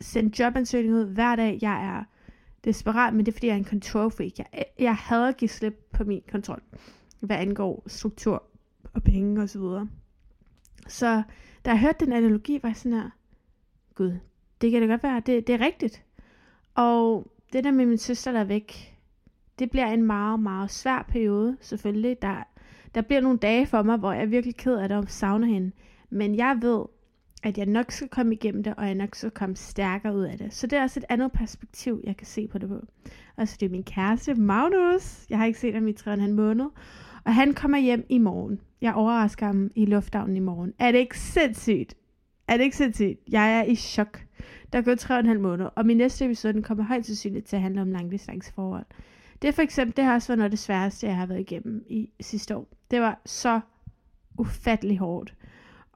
sende 0.00 0.42
jobansøgninger 0.42 0.98
ud 0.98 1.04
hver 1.04 1.36
dag. 1.36 1.58
Jeg 1.62 1.84
er 1.84 2.04
desperat, 2.64 3.14
men 3.14 3.26
det 3.26 3.32
er 3.32 3.36
fordi, 3.36 3.46
jeg 3.46 3.54
er 3.54 3.58
en 3.58 3.64
control 3.64 4.10
freak. 4.10 4.38
Jeg, 4.38 4.64
jeg 4.78 4.94
hader 4.94 5.28
at 5.28 5.36
give 5.36 5.48
slip 5.48 5.88
på 5.92 6.04
min 6.04 6.22
kontrol, 6.30 6.62
hvad 7.20 7.36
angår 7.36 7.82
struktur 7.86 8.42
og 8.94 9.02
penge 9.02 9.42
og 9.42 9.48
så 9.48 9.58
videre. 9.58 9.88
Så 10.88 11.22
da 11.64 11.70
jeg 11.70 11.80
hørte 11.80 12.04
den 12.04 12.12
analogi, 12.12 12.58
var 12.62 12.68
jeg 12.68 12.76
sådan 12.76 12.98
her, 12.98 13.10
gud, 13.94 14.18
det 14.60 14.70
kan 14.70 14.82
det 14.82 14.88
godt 14.88 15.02
være, 15.02 15.22
det, 15.26 15.46
det 15.46 15.54
er 15.54 15.60
rigtigt. 15.60 16.04
Og 16.74 17.32
det 17.52 17.64
der 17.64 17.70
med 17.70 17.86
min 17.86 17.98
søster, 17.98 18.32
der 18.32 18.40
er 18.40 18.44
væk, 18.44 18.98
det 19.58 19.70
bliver 19.70 19.86
en 19.86 20.02
meget, 20.02 20.40
meget 20.40 20.70
svær 20.70 21.02
periode, 21.08 21.56
selvfølgelig. 21.60 22.22
Der, 22.22 22.42
der 22.94 23.00
bliver 23.00 23.20
nogle 23.20 23.38
dage 23.38 23.66
for 23.66 23.82
mig, 23.82 23.96
hvor 23.96 24.12
jeg 24.12 24.22
er 24.22 24.26
virkelig 24.26 24.56
ked 24.56 24.74
af 24.76 24.88
det 24.88 24.98
og 24.98 25.04
savner 25.08 25.46
hende. 25.46 25.72
Men 26.10 26.34
jeg 26.34 26.58
ved, 26.60 26.84
at 27.42 27.58
jeg 27.58 27.66
nok 27.66 27.90
skal 27.90 28.08
komme 28.08 28.34
igennem 28.34 28.62
det, 28.62 28.74
og 28.76 28.86
jeg 28.86 28.94
nok 28.94 29.14
skal 29.14 29.30
komme 29.30 29.56
stærkere 29.56 30.14
ud 30.14 30.22
af 30.22 30.38
det. 30.38 30.54
Så 30.54 30.66
det 30.66 30.78
er 30.78 30.82
også 30.82 31.00
et 31.00 31.06
andet 31.08 31.32
perspektiv, 31.32 32.00
jeg 32.04 32.16
kan 32.16 32.26
se 32.26 32.48
på 32.48 32.58
det 32.58 32.68
på. 32.68 32.80
Og 33.36 33.48
så 33.48 33.56
det 33.60 33.66
er 33.66 33.70
min 33.70 33.84
kæreste, 33.84 34.34
Magnus. 34.34 35.26
Jeg 35.30 35.38
har 35.38 35.46
ikke 35.46 35.58
set 35.58 35.74
ham 35.74 35.88
i 35.88 35.92
3,5 35.92 36.30
måned. 36.30 36.66
Og 37.24 37.34
han 37.34 37.54
kommer 37.54 37.78
hjem 37.78 38.06
i 38.08 38.18
morgen. 38.18 38.60
Jeg 38.80 38.94
overrasker 38.94 39.46
ham 39.46 39.70
i 39.74 39.86
lufthavnen 39.86 40.36
i 40.36 40.40
morgen. 40.40 40.74
Er 40.78 40.92
det 40.92 40.98
ikke 40.98 41.18
sindssygt? 41.18 41.94
Er 42.48 42.56
det 42.56 42.64
ikke 42.64 42.76
sindssygt? 42.76 43.20
Jeg 43.28 43.58
er 43.58 43.62
i 43.62 43.74
chok. 43.74 44.24
Der 44.72 44.78
er 44.78 44.82
gået 44.82 44.98
tre 44.98 45.14
og 45.14 45.20
en 45.20 45.26
halv 45.26 45.40
måned, 45.40 45.68
og 45.74 45.86
min 45.86 45.96
næste 45.96 46.24
episode 46.24 46.52
den 46.52 46.62
kommer 46.62 46.84
højst 46.84 47.06
sandsynligt 47.06 47.46
til 47.46 47.56
at 47.56 47.62
handle 47.62 47.82
om 47.82 47.90
langdistanceforhold. 47.90 48.86
Det 49.42 49.48
er 49.48 49.52
for 49.52 49.62
eksempel, 49.62 49.96
det 49.96 50.04
har 50.04 50.14
også 50.14 50.28
været 50.28 50.38
noget 50.38 50.46
af 50.46 50.50
det 50.50 50.58
sværeste, 50.58 51.06
jeg 51.06 51.16
har 51.16 51.26
været 51.26 51.40
igennem 51.40 51.84
i 51.88 52.10
sidste 52.20 52.56
år. 52.56 52.68
Det 52.90 53.00
var 53.00 53.20
så 53.26 53.60
ufattelig 54.38 54.98
hårdt. 54.98 55.34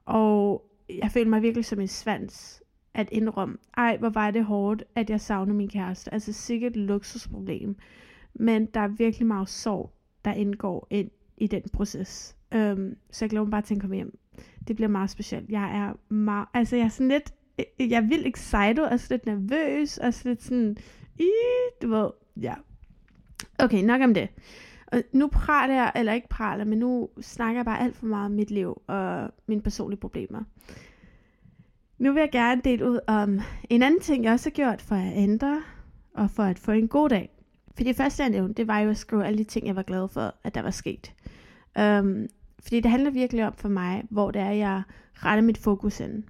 Og 0.05 0.65
jeg 0.89 1.11
følte 1.11 1.29
mig 1.29 1.41
virkelig 1.41 1.65
som 1.65 1.79
en 1.79 1.87
svans 1.87 2.63
at 2.93 3.09
indrømme, 3.11 3.57
ej, 3.77 3.97
hvor 3.97 4.09
var 4.09 4.31
det 4.31 4.45
hårdt, 4.45 4.83
at 4.95 5.09
jeg 5.09 5.21
savner 5.21 5.53
min 5.53 5.69
kæreste. 5.69 6.13
Altså 6.13 6.33
sikkert 6.33 6.71
et 6.71 6.77
luksusproblem. 6.77 7.75
Men 8.33 8.65
der 8.65 8.79
er 8.79 8.87
virkelig 8.87 9.27
meget 9.27 9.49
sorg, 9.49 9.93
der 10.25 10.33
indgår 10.33 10.87
ind 10.89 11.09
i 11.37 11.47
den 11.47 11.61
proces. 11.73 12.35
Um, 12.55 12.95
så 13.11 13.25
jeg 13.25 13.29
glæder 13.29 13.45
mig 13.45 13.51
bare 13.51 13.61
til 13.61 13.75
at 13.75 13.81
komme 13.81 13.95
hjem. 13.95 14.17
Det 14.67 14.75
bliver 14.75 14.89
meget 14.89 15.09
specielt. 15.09 15.49
Jeg 15.49 15.77
er 15.77 16.13
meget, 16.13 16.47
altså 16.53 16.75
jeg 16.75 16.85
er 16.85 16.89
sådan 16.89 17.07
lidt 17.07 17.33
øh, 17.59 17.91
jeg 17.91 17.97
er 17.97 18.07
vildt 18.07 18.27
excited, 18.27 18.83
og 18.83 18.99
lidt 19.09 19.25
nervøs, 19.25 19.97
og 19.97 20.13
lidt 20.23 20.43
sådan, 20.43 20.77
i, 21.19 21.31
du 21.81 21.89
ved, 21.89 22.09
ja. 22.41 22.53
Okay, 23.59 23.83
nok 23.83 24.01
om 24.01 24.13
det. 24.13 24.29
Og 24.87 25.03
nu 25.11 25.27
praler 25.27 25.73
jeg, 25.73 25.91
eller 25.95 26.13
ikke 26.13 26.29
praler, 26.29 26.65
men 26.65 26.79
nu 26.79 27.09
snakker 27.21 27.59
jeg 27.59 27.65
bare 27.65 27.79
alt 27.79 27.95
for 27.95 28.05
meget 28.05 28.25
om 28.25 28.31
mit 28.31 28.51
liv 28.51 28.81
og 28.87 29.31
mine 29.47 29.61
personlige 29.61 29.99
problemer. 29.99 30.43
Nu 31.97 32.13
vil 32.13 32.19
jeg 32.19 32.31
gerne 32.31 32.61
dele 32.63 32.89
ud 32.89 32.99
om 33.07 33.39
en 33.69 33.83
anden 33.83 33.99
ting, 33.99 34.23
jeg 34.23 34.33
også 34.33 34.49
har 34.49 34.53
gjort 34.53 34.81
for 34.81 34.95
at 34.95 35.13
ændre 35.15 35.63
og 36.13 36.31
for 36.31 36.43
at 36.43 36.59
få 36.59 36.71
en 36.71 36.87
god 36.87 37.09
dag. 37.09 37.29
For 37.77 37.83
det 37.83 37.95
første, 37.95 38.23
jeg 38.23 38.29
nævnte, 38.29 38.53
det 38.53 38.67
var 38.67 38.79
jo 38.79 38.89
at 38.89 38.97
skrive 38.97 39.25
alle 39.25 39.37
de 39.37 39.43
ting, 39.43 39.67
jeg 39.67 39.75
var 39.75 39.83
glad 39.83 40.07
for, 40.07 40.35
at 40.43 40.55
der 40.55 40.61
var 40.61 40.71
sket. 40.71 41.13
Um, 41.81 42.27
fordi 42.59 42.79
det 42.79 42.91
handler 42.91 43.11
virkelig 43.11 43.47
om 43.47 43.53
for 43.57 43.69
mig, 43.69 44.03
hvor 44.09 44.31
det 44.31 44.41
er, 44.41 44.51
jeg 44.51 44.81
retter 45.13 45.43
mit 45.43 45.57
fokus 45.57 45.99
ind. 45.99 46.23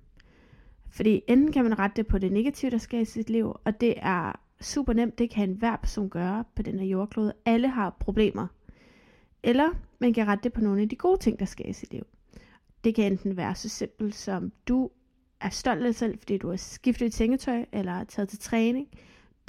Fordi 0.89 1.22
enten 1.27 1.51
kan 1.51 1.63
man 1.63 1.80
rette 1.80 1.96
det 1.96 2.08
på 2.08 2.18
det 2.18 2.32
negative, 2.32 2.72
der 2.72 2.77
sker 2.77 3.00
i 3.00 3.06
sit 3.06 3.30
liv, 3.30 3.56
og 3.63 3.82
det 3.82 3.94
er 3.98 4.39
super 4.62 4.94
nemt, 4.94 5.20
det 5.20 5.30
kan 5.30 5.50
enhver 5.50 5.75
person 5.75 6.10
gøre 6.10 6.44
på 6.56 6.62
den 6.62 6.80
her 6.80 6.88
jordklode. 6.88 7.34
Alle 7.46 7.68
har 7.68 7.96
problemer. 8.00 8.48
Eller 9.44 9.70
man 10.00 10.13
kan 10.13 10.27
rette 10.27 10.44
det 10.44 10.54
på 10.54 10.62
nogle 10.62 10.82
af 10.82 10.89
de 10.89 10.96
gode 10.96 11.20
ting, 11.20 11.39
der 11.39 11.46
sker 11.46 11.66
i 11.66 11.74
sit 11.74 11.94
liv. 11.94 12.04
Det 12.84 12.96
kan 12.96 13.12
enten 13.12 13.38
være 13.38 13.56
så 13.56 13.70
simpelt 13.70 14.16
som, 14.16 14.51
du 14.68 14.89
er 15.42 15.50
stolt 15.50 15.80
af 15.80 15.86
dig 15.86 15.96
selv, 15.96 16.18
fordi 16.18 16.38
du 16.38 16.50
har 16.50 16.56
skiftet 16.56 17.13
sengetøj, 17.13 17.66
eller 17.72 18.04
taget 18.04 18.30
til 18.30 18.39
træning. 18.39 18.88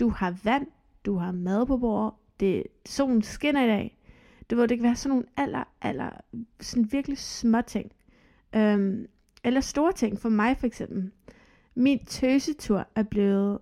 Du 0.00 0.08
har 0.08 0.36
vand, 0.44 0.66
du 1.06 1.16
har 1.16 1.32
mad 1.32 1.66
på 1.66 1.76
bordet, 1.76 2.14
det, 2.40 2.62
solen 2.86 3.22
skinner 3.22 3.64
i 3.64 3.66
dag. 3.66 3.97
Du 4.50 4.56
ved, 4.56 4.68
det 4.68 4.78
kan 4.78 4.84
være 4.84 4.96
sådan 4.96 5.08
nogle 5.10 5.26
aller, 5.36 5.64
aller, 5.82 6.10
sådan 6.60 6.92
virkelig 6.92 7.18
små 7.18 7.60
ting. 7.62 7.92
Øhm, 8.54 9.06
eller 9.44 9.60
store 9.60 9.92
ting, 9.92 10.18
for 10.18 10.28
mig 10.28 10.56
for 10.56 10.66
eksempel. 10.66 11.10
Min 11.74 12.04
tøsetur 12.04 12.88
er 12.94 13.02
blevet 13.02 13.58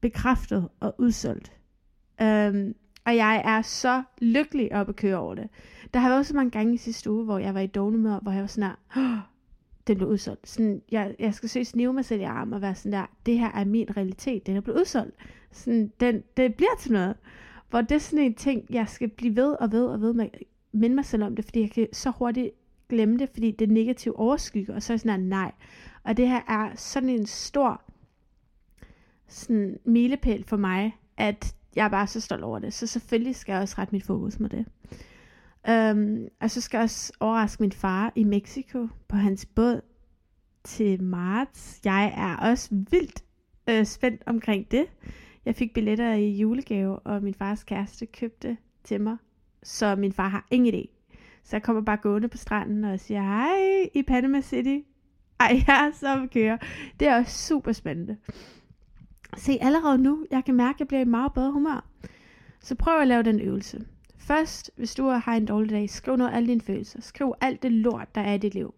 bekræftet 0.00 0.68
og 0.80 0.94
udsolgt. 0.98 1.52
Øhm, 2.22 2.74
og 3.04 3.16
jeg 3.16 3.42
er 3.44 3.62
så 3.62 4.02
lykkelig 4.18 4.74
op 4.74 4.88
at 4.88 4.96
køre 4.96 5.16
over 5.16 5.34
det. 5.34 5.48
Der 5.94 6.00
har 6.00 6.08
været 6.08 6.26
så 6.26 6.36
mange 6.36 6.50
gange 6.50 6.74
i 6.74 6.76
sidste 6.76 7.10
uge, 7.10 7.24
hvor 7.24 7.38
jeg 7.38 7.54
var 7.54 7.60
i 7.60 7.66
dårlig 7.66 8.00
hvor 8.00 8.32
jeg 8.32 8.40
var 8.40 8.46
sådan 8.46 8.70
her, 8.70 9.02
oh, 9.02 9.18
det 9.86 9.96
blev 9.96 10.08
udsolgt. 10.08 10.48
Sådan, 10.48 10.82
jeg, 10.90 11.14
jeg 11.18 11.34
skal 11.34 11.48
søge 11.48 11.64
snive 11.64 11.92
mig 11.92 12.04
selv 12.04 12.20
i 12.20 12.24
arm 12.24 12.52
og 12.52 12.62
være 12.62 12.74
sådan 12.74 12.92
der, 12.92 13.06
det 13.26 13.38
her 13.38 13.52
er 13.52 13.64
min 13.64 13.96
realitet, 13.96 14.46
den 14.46 14.56
er 14.56 14.60
blevet 14.60 14.80
udsolgt. 14.80 15.16
Sådan, 15.50 15.92
den, 16.00 16.22
det 16.36 16.54
bliver 16.54 16.76
til 16.78 16.92
noget. 16.92 17.16
Hvor 17.72 17.80
det 17.80 17.94
er 17.94 17.98
sådan 17.98 18.24
en 18.24 18.34
ting, 18.34 18.64
jeg 18.70 18.88
skal 18.88 19.08
blive 19.08 19.36
ved 19.36 19.52
og 19.52 19.72
ved 19.72 19.86
og 19.86 20.00
ved 20.00 20.12
med, 20.12 20.28
minde 20.72 20.94
mig 20.94 21.04
selv 21.04 21.24
om 21.24 21.36
det, 21.36 21.44
fordi 21.44 21.60
jeg 21.60 21.70
kan 21.70 21.88
så 21.92 22.10
hurtigt 22.10 22.50
glemme 22.88 23.18
det, 23.18 23.28
fordi 23.28 23.50
det 23.50 23.70
negative 23.70 24.18
overskygger, 24.18 24.74
og 24.74 24.82
så 24.82 24.92
er 24.92 24.94
jeg 24.94 25.00
sådan 25.00 25.20
her, 25.20 25.28
nej. 25.28 25.52
Og 26.04 26.16
det 26.16 26.28
her 26.28 26.40
er 26.48 26.74
sådan 26.74 27.08
en 27.08 27.26
stor 27.26 27.82
sådan 29.28 29.78
milepæl 29.84 30.44
for 30.44 30.56
mig, 30.56 30.96
at 31.16 31.54
jeg 31.76 31.84
er 31.84 31.88
bare 31.88 32.06
så 32.06 32.20
stolt 32.20 32.44
over 32.44 32.58
det. 32.58 32.72
Så 32.72 32.86
selvfølgelig 32.86 33.36
skal 33.36 33.52
jeg 33.52 33.62
også 33.62 33.74
rette 33.78 33.92
mit 33.92 34.04
fokus 34.04 34.40
med 34.40 34.48
det. 34.48 34.66
Um, 35.94 36.28
og 36.40 36.50
så 36.50 36.60
skal 36.60 36.78
jeg 36.78 36.82
også 36.82 37.12
overraske 37.20 37.62
min 37.62 37.72
far 37.72 38.12
i 38.14 38.24
Mexico 38.24 38.88
på 39.08 39.16
hans 39.16 39.46
båd 39.46 39.80
til 40.64 41.02
marts. 41.02 41.80
Jeg 41.84 42.14
er 42.16 42.50
også 42.50 42.68
vildt 42.90 43.24
øh, 43.68 43.86
spændt 43.86 44.22
omkring 44.26 44.70
det. 44.70 44.86
Jeg 45.44 45.54
fik 45.54 45.74
billetter 45.74 46.12
i 46.12 46.30
julegave, 46.30 46.98
og 46.98 47.22
min 47.22 47.34
fars 47.34 47.64
kæreste 47.64 48.06
købte 48.06 48.56
til 48.84 49.00
mig. 49.00 49.16
Så 49.62 49.96
min 49.96 50.12
far 50.12 50.28
har 50.28 50.46
ingen 50.50 50.74
idé. 50.74 50.86
Så 51.42 51.56
jeg 51.56 51.62
kommer 51.62 51.82
bare 51.82 51.96
gående 51.96 52.28
på 52.28 52.36
stranden 52.36 52.84
og 52.84 53.00
siger, 53.00 53.22
hej 53.22 53.90
i 53.94 54.02
Panama 54.02 54.40
City. 54.40 54.78
Ej, 55.40 55.62
jeg 55.66 55.86
er 55.86 55.90
så 55.96 56.28
kører. 56.32 56.58
Det 57.00 57.08
er 57.08 57.16
også 57.16 57.46
super 57.46 57.72
spændende. 57.72 58.16
Se, 59.36 59.58
allerede 59.60 59.98
nu, 59.98 60.26
jeg 60.30 60.44
kan 60.44 60.54
mærke, 60.54 60.76
at 60.76 60.80
jeg 60.80 60.88
bliver 60.88 61.00
i 61.00 61.04
meget 61.04 61.32
bedre 61.32 61.52
humør. 61.52 61.86
Så 62.60 62.74
prøv 62.74 63.00
at 63.00 63.08
lave 63.08 63.22
den 63.22 63.40
øvelse. 63.40 63.86
Først, 64.18 64.70
hvis 64.76 64.94
du 64.94 65.04
har 65.04 65.34
en 65.34 65.46
dårlig 65.46 65.70
dag, 65.70 65.90
skriv 65.90 66.16
noget 66.16 66.30
af 66.30 66.36
alle 66.36 66.48
dine 66.48 66.60
følelser. 66.60 67.00
Skriv 67.00 67.34
alt 67.40 67.62
det 67.62 67.72
lort, 67.72 68.14
der 68.14 68.20
er 68.20 68.34
i 68.34 68.38
dit 68.38 68.54
liv. 68.54 68.74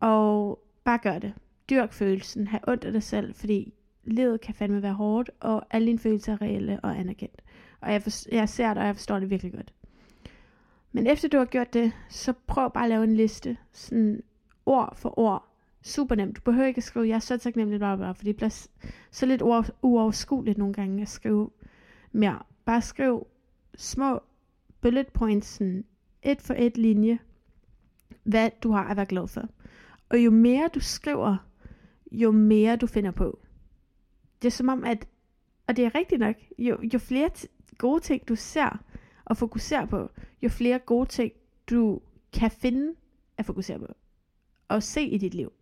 Og 0.00 0.58
bare 0.84 0.98
gør 0.98 1.18
det. 1.18 1.32
Dyrk 1.70 1.92
følelsen. 1.92 2.46
Ha' 2.46 2.58
ondt 2.68 2.84
af 2.84 2.92
dig 2.92 3.02
selv, 3.02 3.34
fordi 3.34 3.74
livet 4.04 4.40
kan 4.40 4.54
fandme 4.54 4.82
være 4.82 4.92
hårdt, 4.92 5.30
og 5.40 5.66
alle 5.70 5.86
dine 5.86 5.98
følelser 5.98 6.32
er 6.32 6.42
reelle 6.42 6.80
og 6.80 6.98
anerkendt. 6.98 7.42
Og 7.80 7.92
jeg, 7.92 8.02
for, 8.02 8.10
jeg 8.34 8.48
ser 8.48 8.68
det, 8.68 8.78
og 8.78 8.86
jeg 8.86 8.96
forstår 8.96 9.18
det 9.18 9.30
virkelig 9.30 9.52
godt. 9.52 9.72
Men 10.92 11.06
efter 11.06 11.28
du 11.28 11.38
har 11.38 11.44
gjort 11.44 11.74
det, 11.74 11.92
så 12.08 12.32
prøv 12.46 12.72
bare 12.72 12.84
at 12.84 12.90
lave 12.90 13.04
en 13.04 13.16
liste, 13.16 13.56
sådan 13.72 14.22
ord 14.66 14.96
for 14.96 15.18
ord. 15.18 15.48
Super 15.82 16.14
nemt. 16.14 16.36
Du 16.36 16.40
behøver 16.40 16.66
ikke 16.66 16.78
at 16.78 16.84
skrive, 16.84 17.08
jeg 17.08 17.14
er 17.14 17.18
så 17.18 17.38
taknemmelig, 17.38 17.80
bla, 17.80 17.96
bla, 17.96 18.10
for 18.10 18.24
det 18.24 18.36
bliver 18.36 18.66
så 19.10 19.26
lidt 19.26 19.42
uoverskueligt 19.82 20.58
nogle 20.58 20.74
gange 20.74 21.02
at 21.02 21.08
skrive 21.08 21.50
mere. 22.12 22.38
Bare 22.64 22.82
skriv 22.82 23.26
små 23.76 24.20
bullet 24.80 25.08
points, 25.08 25.46
sådan 25.46 25.84
et 26.22 26.42
for 26.42 26.54
et 26.58 26.78
linje, 26.78 27.18
hvad 28.22 28.50
du 28.62 28.72
har 28.72 28.84
at 28.84 28.96
være 28.96 29.06
glad 29.06 29.28
for. 29.28 29.48
Og 30.08 30.18
jo 30.18 30.30
mere 30.30 30.68
du 30.74 30.80
skriver, 30.80 31.36
jo 32.12 32.30
mere 32.30 32.76
du 32.76 32.86
finder 32.86 33.10
på. 33.10 33.38
Det 34.44 34.50
er 34.50 34.54
som 34.54 34.68
om, 34.68 34.84
at, 34.84 35.06
og 35.66 35.76
det 35.76 35.84
er 35.84 35.94
rigtigt 35.94 36.20
nok, 36.20 36.36
jo, 36.58 36.78
jo 36.94 36.98
flere 36.98 37.30
gode 37.78 38.00
ting 38.00 38.28
du 38.28 38.36
ser 38.36 38.82
og 39.24 39.36
fokuserer 39.36 39.86
på, 39.86 40.10
jo 40.42 40.48
flere 40.48 40.78
gode 40.78 41.08
ting 41.08 41.32
du 41.70 42.00
kan 42.32 42.50
finde 42.50 42.94
at 43.38 43.46
fokusere 43.46 43.78
på 43.78 43.86
og 44.68 44.82
se 44.82 45.02
i 45.02 45.18
dit 45.18 45.34
liv. 45.34 45.52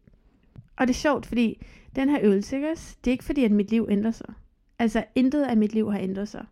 Og 0.76 0.86
det 0.86 0.94
er 0.94 0.98
sjovt, 0.98 1.26
fordi 1.26 1.62
den 1.96 2.08
her 2.08 2.18
øvelse, 2.22 2.56
ikke 2.56 2.70
også? 2.70 2.96
det 3.04 3.10
er 3.10 3.12
ikke 3.12 3.24
fordi, 3.24 3.44
at 3.44 3.50
mit 3.50 3.70
liv 3.70 3.86
ændrer 3.90 4.10
sig. 4.10 4.34
Altså, 4.78 5.04
intet 5.14 5.42
af 5.42 5.56
mit 5.56 5.72
liv 5.72 5.92
har 5.92 5.98
ændret 5.98 6.28
sig. 6.28 6.46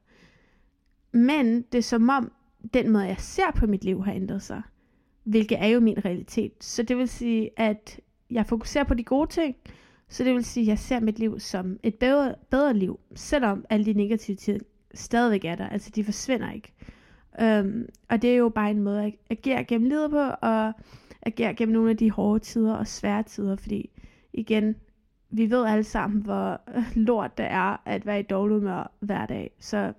Men 1.12 1.62
det 1.62 1.78
er 1.78 1.82
som 1.82 2.08
om, 2.08 2.32
den 2.74 2.90
måde, 2.90 3.04
jeg 3.04 3.20
ser 3.20 3.50
på 3.56 3.66
mit 3.66 3.84
liv, 3.84 4.04
har 4.04 4.12
ændret 4.12 4.42
sig. 4.42 4.62
Hvilket 5.24 5.62
er 5.62 5.66
jo 5.66 5.80
min 5.80 6.04
realitet. 6.04 6.64
Så 6.64 6.82
det 6.82 6.96
vil 6.96 7.08
sige, 7.08 7.50
at 7.56 8.00
jeg 8.30 8.46
fokuserer 8.46 8.84
på 8.84 8.94
de 8.94 9.04
gode 9.04 9.30
ting, 9.30 9.56
så 10.10 10.24
det 10.24 10.34
vil 10.34 10.44
sige, 10.44 10.64
at 10.64 10.68
jeg 10.68 10.78
ser 10.78 11.00
mit 11.00 11.18
liv 11.18 11.40
som 11.40 11.78
et 11.82 11.94
bedre, 11.94 12.34
bedre 12.50 12.74
liv, 12.74 13.00
selvom 13.14 13.64
alle 13.70 13.86
de 13.86 13.92
negative 13.92 14.36
ting 14.36 14.62
stadigvæk 14.94 15.44
er 15.44 15.54
der. 15.54 15.68
Altså, 15.68 15.90
de 15.90 16.04
forsvinder 16.04 16.52
ikke. 16.52 16.72
Um, 17.42 17.86
og 18.08 18.22
det 18.22 18.30
er 18.30 18.36
jo 18.36 18.48
bare 18.48 18.70
en 18.70 18.82
måde 18.82 19.04
at 19.04 19.14
agere 19.30 19.64
gennem 19.64 19.88
livet 19.88 20.10
på, 20.10 20.30
og 20.42 20.72
agere 21.22 21.54
gennem 21.54 21.72
nogle 21.72 21.90
af 21.90 21.96
de 21.96 22.10
hårde 22.10 22.38
tider 22.38 22.74
og 22.74 22.86
svære 22.86 23.22
tider, 23.22 23.56
fordi 23.56 23.90
igen, 24.32 24.76
vi 25.30 25.50
ved 25.50 25.66
alle 25.66 25.84
sammen, 25.84 26.22
hvor 26.22 26.60
lort 27.06 27.38
det 27.38 27.46
er 27.46 27.82
at 27.88 28.06
være 28.06 28.20
i 28.20 28.22
dårlig 28.22 28.56
humør 28.56 28.92
hver 29.00 29.26
dag. 29.26 29.50
Så 29.58 29.92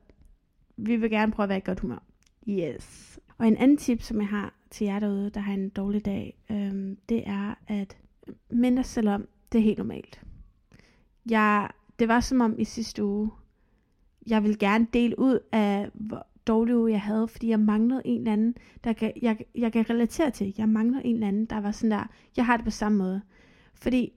vi 0.78 0.96
vil 0.96 1.10
gerne 1.10 1.32
prøve 1.32 1.44
at 1.44 1.50
være 1.50 1.58
i 1.58 1.66
godt 1.66 1.80
humør. 1.80 2.04
Yes. 2.50 3.20
Og 3.38 3.48
en 3.48 3.58
anden 3.58 3.78
tip, 3.78 4.02
som 4.02 4.20
jeg 4.20 4.28
har 4.28 4.54
til 4.70 4.86
jer 4.86 5.00
derude, 5.00 5.30
der 5.30 5.40
har 5.40 5.54
en 5.54 5.70
dårlig 5.70 6.06
dag, 6.06 6.38
øhm, 6.52 6.98
det 7.10 7.24
er 7.28 7.56
at 7.68 7.98
minde 8.50 8.78
dig 8.78 8.86
selv 8.86 9.10
om, 9.10 9.28
det 9.52 9.60
er 9.60 9.64
helt 9.64 9.78
normalt. 9.78 10.22
Jeg, 11.30 11.70
det 12.00 12.08
var 12.08 12.20
som 12.20 12.42
om 12.42 12.60
i 12.60 12.66
sidste 12.66 13.04
uge, 13.04 13.32
jeg 14.28 14.44
vil 14.44 14.60
gerne 14.60 14.88
dele 14.94 15.20
ud 15.20 15.40
af, 15.52 15.90
hvor 15.94 16.28
dårlig 16.48 16.76
uge 16.78 16.92
jeg 16.92 17.02
havde, 17.02 17.28
fordi 17.28 17.50
jeg 17.50 17.60
manglede 17.60 18.02
en 18.06 18.18
eller 18.18 18.34
anden, 18.34 18.56
der 18.84 18.94
kan, 18.94 19.14
jeg, 19.22 19.38
jeg 19.56 19.74
kan 19.74 19.90
relatere 19.90 20.32
til. 20.32 20.54
Jeg 20.58 20.70
mangler 20.70 21.00
en 21.00 21.14
eller 21.14 21.28
anden, 21.28 21.46
der 21.46 21.60
var 21.60 21.72
sådan 21.72 21.92
der, 21.92 22.04
jeg 22.38 22.46
har 22.46 22.58
det 22.58 22.64
på 22.64 22.72
samme 22.72 22.98
måde. 22.98 23.22
Fordi 23.74 24.14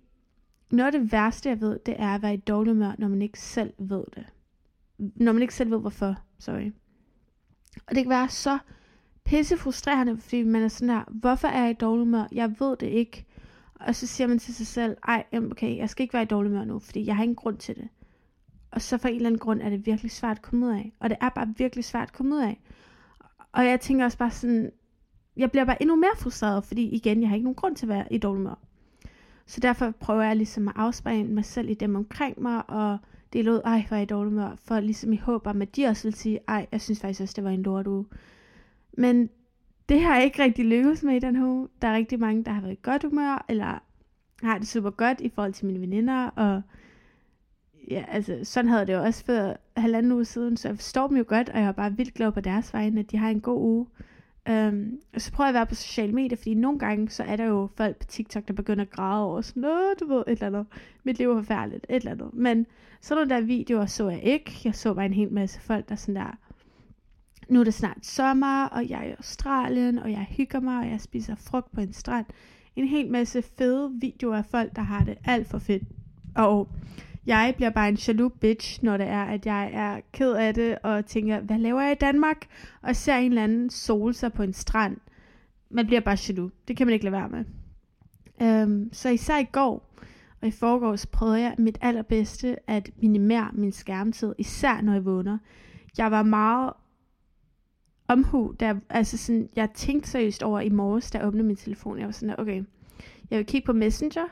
noget 0.70 0.94
af 0.94 1.00
det 1.00 1.12
værste, 1.12 1.48
jeg 1.48 1.60
ved, 1.60 1.78
det 1.86 1.94
er 1.98 2.14
at 2.14 2.22
være 2.22 2.34
i 2.34 2.36
dårlig 2.36 2.72
humør, 2.72 2.94
når 2.98 3.08
man 3.08 3.22
ikke 3.22 3.40
selv 3.40 3.72
ved 3.78 4.04
det. 4.14 4.24
Når 4.98 5.32
man 5.32 5.42
ikke 5.42 5.54
selv 5.54 5.70
ved, 5.70 5.80
hvorfor. 5.80 6.16
Sorry. 6.38 6.72
Og 7.86 7.94
det 7.94 8.04
kan 8.04 8.10
være 8.10 8.28
så 8.28 8.58
pisse 9.24 9.56
frustrerende, 9.56 10.20
fordi 10.20 10.42
man 10.42 10.62
er 10.62 10.68
sådan 10.68 10.96
der, 10.96 11.04
hvorfor 11.08 11.48
er 11.48 11.62
jeg 11.62 11.70
i 11.70 11.74
dårlig 11.74 12.04
humør? 12.04 12.26
Jeg 12.32 12.54
ved 12.58 12.76
det 12.76 12.86
ikke. 12.86 13.24
Og 13.86 13.94
så 13.94 14.06
siger 14.06 14.26
man 14.26 14.38
til 14.38 14.54
sig 14.54 14.66
selv, 14.66 14.96
ej, 15.08 15.24
okay, 15.32 15.76
jeg 15.76 15.90
skal 15.90 16.02
ikke 16.02 16.14
være 16.14 16.22
i 16.22 16.26
dårlig 16.26 16.50
humør 16.52 16.64
nu, 16.64 16.78
fordi 16.78 17.06
jeg 17.06 17.16
har 17.16 17.22
ingen 17.22 17.36
grund 17.36 17.58
til 17.58 17.74
det. 17.74 17.88
Og 18.70 18.82
så 18.82 18.98
for 18.98 19.08
en 19.08 19.14
eller 19.14 19.26
anden 19.26 19.38
grund 19.38 19.62
er 19.62 19.70
det 19.70 19.86
virkelig 19.86 20.10
svært 20.10 20.36
at 20.36 20.42
komme 20.42 20.66
ud 20.66 20.70
af. 20.70 20.92
Og 21.00 21.10
det 21.10 21.18
er 21.20 21.28
bare 21.28 21.54
virkelig 21.56 21.84
svært 21.84 22.08
at 22.08 22.12
komme 22.12 22.34
ud 22.34 22.40
af. 22.40 22.60
Og 23.52 23.66
jeg 23.66 23.80
tænker 23.80 24.04
også 24.04 24.18
bare 24.18 24.30
sådan, 24.30 24.70
jeg 25.36 25.50
bliver 25.50 25.64
bare 25.64 25.82
endnu 25.82 25.96
mere 25.96 26.16
frustreret, 26.16 26.64
fordi 26.64 26.88
igen, 26.88 27.20
jeg 27.20 27.28
har 27.28 27.36
ikke 27.36 27.44
nogen 27.44 27.54
grund 27.54 27.76
til 27.76 27.86
at 27.86 27.88
være 27.88 28.12
i 28.12 28.18
dårlig 28.18 28.38
humør. 28.38 28.58
Så 29.46 29.60
derfor 29.60 29.90
prøver 29.90 30.22
jeg 30.22 30.36
ligesom 30.36 30.68
at 30.68 30.74
afspejle 30.76 31.28
mig 31.28 31.44
selv 31.44 31.68
i 31.68 31.74
dem 31.74 31.94
omkring 31.94 32.42
mig, 32.42 32.70
og 32.70 32.98
det 33.32 33.48
ud, 33.48 33.60
ej, 33.64 33.84
hvor 33.88 33.96
er 33.96 34.00
i 34.00 34.04
dårlig 34.04 34.30
humør, 34.30 34.56
for 34.64 34.80
ligesom 34.80 35.12
i 35.12 35.16
håb 35.16 35.46
om, 35.46 35.62
at 35.62 35.76
de 35.76 35.86
også 35.86 36.02
vil 36.02 36.14
sige, 36.14 36.40
ej, 36.48 36.66
jeg 36.72 36.80
synes 36.80 37.00
faktisk 37.00 37.20
også, 37.20 37.34
det 37.36 37.44
var 37.44 37.50
en 37.50 37.62
lort 37.62 37.86
uge. 37.86 38.06
Men 38.98 39.30
det 39.88 40.00
har 40.00 40.14
jeg 40.14 40.24
ikke 40.24 40.42
rigtig 40.42 40.64
lykkes 40.64 41.02
med 41.02 41.16
i 41.16 41.18
den 41.18 41.36
her 41.36 41.46
uge. 41.46 41.68
Der 41.82 41.88
er 41.88 41.94
rigtig 41.94 42.20
mange, 42.20 42.44
der 42.44 42.50
har 42.50 42.60
været 42.60 42.72
i 42.72 42.78
godt 42.82 43.04
humør, 43.04 43.44
eller 43.48 43.78
har 44.42 44.58
det 44.58 44.68
super 44.68 44.90
godt 44.90 45.20
i 45.20 45.28
forhold 45.28 45.52
til 45.52 45.66
mine 45.66 45.80
veninder, 45.80 46.26
og 46.26 46.62
ja, 47.90 48.04
altså, 48.08 48.38
sådan 48.42 48.70
havde 48.70 48.86
det 48.86 48.92
jo 48.92 49.02
også 49.02 49.24
for 49.24 49.56
halvanden 49.80 50.12
uge 50.12 50.24
siden, 50.24 50.56
så 50.56 50.68
jeg 50.68 50.76
forstår 50.76 51.08
dem 51.08 51.16
jo 51.16 51.24
godt, 51.28 51.48
og 51.48 51.58
jeg 51.58 51.66
er 51.66 51.72
bare 51.72 51.96
vildt 51.96 52.14
glad 52.14 52.32
på 52.32 52.40
deres 52.40 52.74
vegne, 52.74 53.00
at 53.00 53.10
de 53.10 53.16
har 53.16 53.28
en 53.28 53.40
god 53.40 53.60
uge. 53.60 53.86
Um, 54.50 54.98
og 55.14 55.20
så 55.20 55.32
prøver 55.32 55.46
jeg 55.46 55.54
at 55.54 55.54
være 55.54 55.66
på 55.66 55.74
sociale 55.74 56.12
medier, 56.12 56.36
fordi 56.36 56.54
nogle 56.54 56.78
gange, 56.78 57.10
så 57.10 57.22
er 57.22 57.36
der 57.36 57.44
jo 57.44 57.68
folk 57.76 57.96
på 57.96 58.04
TikTok, 58.04 58.48
der 58.48 58.54
begynder 58.54 58.84
at 58.84 58.90
græde 58.90 59.24
over 59.24 59.40
sådan, 59.40 59.60
noget, 59.60 60.00
du 60.00 60.06
ved, 60.08 60.18
et 60.26 60.32
eller 60.32 60.46
andet. 60.46 60.66
Mit 61.04 61.18
liv 61.18 61.30
er 61.30 61.34
forfærdeligt, 61.34 61.86
et 61.88 61.96
eller 61.96 62.10
andet. 62.10 62.34
Men 62.34 62.66
sådan 63.00 63.26
nogle 63.26 63.40
der 63.40 63.46
videoer 63.46 63.86
så 63.86 64.08
jeg 64.08 64.22
ikke. 64.22 64.60
Jeg 64.64 64.74
så 64.74 64.94
bare 64.94 65.06
en 65.06 65.12
hel 65.12 65.32
masse 65.32 65.60
folk, 65.60 65.88
der 65.88 65.94
sådan 65.94 66.16
der, 66.16 66.38
nu 67.48 67.60
er 67.60 67.64
det 67.64 67.74
snart 67.74 67.98
sommer, 68.06 68.64
og 68.64 68.88
jeg 68.88 69.00
er 69.00 69.04
i 69.04 69.10
Australien, 69.10 69.98
og 69.98 70.10
jeg 70.10 70.26
hygger 70.30 70.60
mig, 70.60 70.78
og 70.78 70.90
jeg 70.90 71.00
spiser 71.00 71.34
frugt 71.34 71.72
på 71.72 71.80
en 71.80 71.92
strand. 71.92 72.26
En 72.76 72.88
hel 72.88 73.10
masse 73.10 73.42
fede 73.58 73.92
videoer 74.00 74.36
af 74.36 74.46
folk, 74.46 74.76
der 74.76 74.82
har 74.82 75.04
det 75.04 75.18
alt 75.24 75.48
for 75.48 75.58
fedt. 75.58 75.82
Og 76.34 76.68
jeg 77.26 77.52
bliver 77.56 77.70
bare 77.70 77.88
en 77.88 77.94
jaloux 78.08 78.32
bitch, 78.40 78.84
når 78.84 78.96
det 78.96 79.06
er, 79.06 79.24
at 79.24 79.46
jeg 79.46 79.70
er 79.72 80.00
ked 80.12 80.32
af 80.32 80.54
det, 80.54 80.78
og 80.82 81.06
tænker, 81.06 81.40
hvad 81.40 81.58
laver 81.58 81.80
jeg 81.80 81.92
i 81.92 82.00
Danmark? 82.00 82.46
Og 82.82 82.96
ser 82.96 83.16
en 83.16 83.32
eller 83.32 83.44
anden 83.44 83.70
sole 83.70 84.14
sig 84.14 84.32
på 84.32 84.42
en 84.42 84.52
strand. 84.52 84.96
Man 85.70 85.86
bliver 85.86 86.00
bare 86.00 86.18
jaloux. 86.28 86.52
Det 86.68 86.76
kan 86.76 86.86
man 86.86 86.94
ikke 86.94 87.04
lade 87.04 87.12
være 87.12 87.28
med. 87.28 87.44
Øhm, 88.42 88.92
så 88.92 89.08
især 89.08 89.38
i 89.38 89.44
går, 89.52 89.94
og 90.42 90.48
i 90.48 90.50
forgårs 90.50 91.06
prøvede 91.06 91.40
jeg 91.40 91.54
mit 91.58 91.78
allerbedste 91.80 92.70
at 92.70 92.90
minimere 92.96 93.50
min 93.52 93.72
skærmtid, 93.72 94.34
især 94.38 94.80
når 94.80 94.92
jeg 94.92 95.04
vågner. 95.04 95.38
Jeg 95.98 96.10
var 96.10 96.22
meget 96.22 96.72
omhu, 98.14 98.54
der, 98.60 98.74
altså 98.90 99.16
sådan, 99.18 99.48
jeg 99.56 99.68
tænkte 99.74 100.10
seriøst 100.10 100.42
over 100.42 100.60
i 100.60 100.68
morges, 100.68 101.10
da 101.10 101.18
jeg 101.18 101.26
åbnede 101.26 101.46
min 101.46 101.56
telefon. 101.56 101.98
Jeg 101.98 102.06
var 102.06 102.12
sådan, 102.12 102.40
okay, 102.40 102.62
Jeg 103.30 103.38
vil 103.38 103.46
kigge 103.46 103.66
på 103.66 103.72
Messenger, 103.72 104.26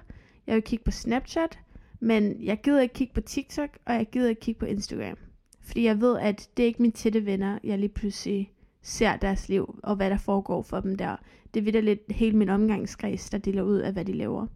jeg 0.46 0.54
vil 0.54 0.62
kigge 0.62 0.84
på 0.84 0.90
Snapchat, 0.90 1.58
men 2.00 2.42
jeg 2.42 2.60
gider 2.62 2.80
ikke 2.80 2.94
kigge 2.94 3.14
på 3.14 3.20
TikTok, 3.20 3.78
og 3.86 3.94
jeg 3.94 4.06
gider 4.12 4.28
ikke 4.28 4.40
kigge 4.40 4.58
på 4.58 4.66
Instagram. 4.66 5.16
Fordi 5.60 5.84
jeg 5.84 6.00
ved, 6.00 6.18
at 6.18 6.48
det 6.56 6.62
er 6.62 6.66
ikke 6.66 6.82
mine 6.82 6.92
tætte 6.92 7.26
venner, 7.26 7.58
jeg 7.64 7.78
lige 7.78 7.88
pludselig 7.88 8.52
ser 8.82 9.16
deres 9.16 9.48
liv, 9.48 9.78
og 9.82 9.96
hvad 9.96 10.10
der 10.10 10.18
foregår 10.18 10.62
for 10.62 10.80
dem 10.80 10.96
der. 10.96 11.16
Det 11.54 11.76
er 11.76 11.80
lidt 11.80 12.00
hele 12.10 12.36
min 12.36 12.48
omgangskreds, 12.48 13.30
der 13.30 13.38
deler 13.38 13.62
ud 13.62 13.78
af, 13.78 13.92
hvad 13.92 14.04
de 14.04 14.12
laver. 14.12 14.46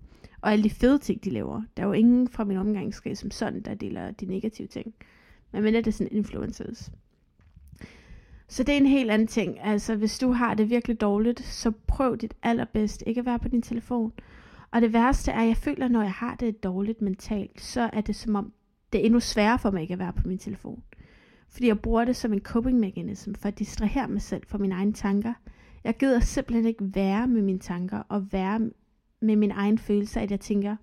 Og 0.41 0.53
alle 0.53 0.65
de 0.65 0.71
fede 0.71 0.99
ting, 0.99 1.25
de 1.25 1.31
laver. 1.31 1.63
Der 1.77 1.83
er 1.83 1.87
jo 1.87 1.93
ingen 1.93 2.29
fra 2.29 2.45
min 2.45 2.57
omgangskreds 2.57 3.19
som 3.19 3.31
sådan, 3.31 3.63
der 3.63 3.75
deler 3.75 4.11
de 4.11 4.27
negative 4.27 4.69
ting. 4.69 4.95
Men 5.53 5.63
men 5.63 5.75
det 5.75 5.87
er 5.87 5.91
sådan 5.91 6.13
influencers. 6.13 6.91
Så 8.49 8.63
det 8.63 8.73
er 8.73 8.77
en 8.77 8.87
helt 8.87 9.11
anden 9.11 9.29
ting. 9.29 9.59
Altså, 9.61 9.97
hvis 9.97 10.19
du 10.19 10.33
har 10.33 10.55
det 10.55 10.71
virkelig 10.71 11.01
dårligt, 11.01 11.41
så 11.41 11.73
prøv 11.87 12.17
dit 12.17 12.35
allerbedste 12.43 13.09
ikke 13.09 13.19
at 13.19 13.27
være 13.27 13.39
på 13.39 13.49
din 13.49 13.63
telefon. 13.63 14.13
Og 14.71 14.81
det 14.81 14.93
værste 14.93 15.31
er, 15.31 15.41
at 15.41 15.49
jeg 15.49 15.57
føler, 15.57 15.89
når 15.89 16.03
jeg 16.03 16.13
har 16.13 16.35
det 16.35 16.63
dårligt 16.65 17.03
mentalt, 17.03 17.61
så 17.61 17.91
er 17.93 18.01
det 18.01 18.17
som 18.17 18.35
om, 18.35 18.53
det 18.93 19.01
er 19.01 19.05
endnu 19.05 19.21
sværere 19.21 19.59
for 19.59 19.71
mig 19.71 19.83
ikke 19.83 19.93
at 19.93 19.99
være 19.99 20.13
på 20.13 20.29
min 20.29 20.39
telefon. 20.39 20.83
Fordi 21.51 21.67
jeg 21.67 21.81
bruger 21.81 22.05
det 22.05 22.17
som 22.17 22.33
en 22.33 22.41
coping 22.41 22.81
mechanism 22.81 23.35
for 23.35 23.49
at 23.49 23.59
distrahere 23.59 24.09
mig 24.09 24.23
selv 24.23 24.43
fra 24.47 24.59
mine 24.59 24.75
egne 24.75 24.93
tanker. 24.93 25.33
Jeg 25.85 25.97
gider 25.97 26.21
simpelthen 26.21 26.67
ikke 26.67 26.95
være 26.95 27.27
med 27.27 27.43
mine 27.43 27.59
tanker 27.59 27.99
og 27.99 28.33
være 28.33 28.71
med 29.21 29.37
min 29.37 29.51
egen 29.51 29.79
følelse, 29.79 30.21
at 30.21 30.31
jeg 30.31 30.41
tænker, 30.41 30.77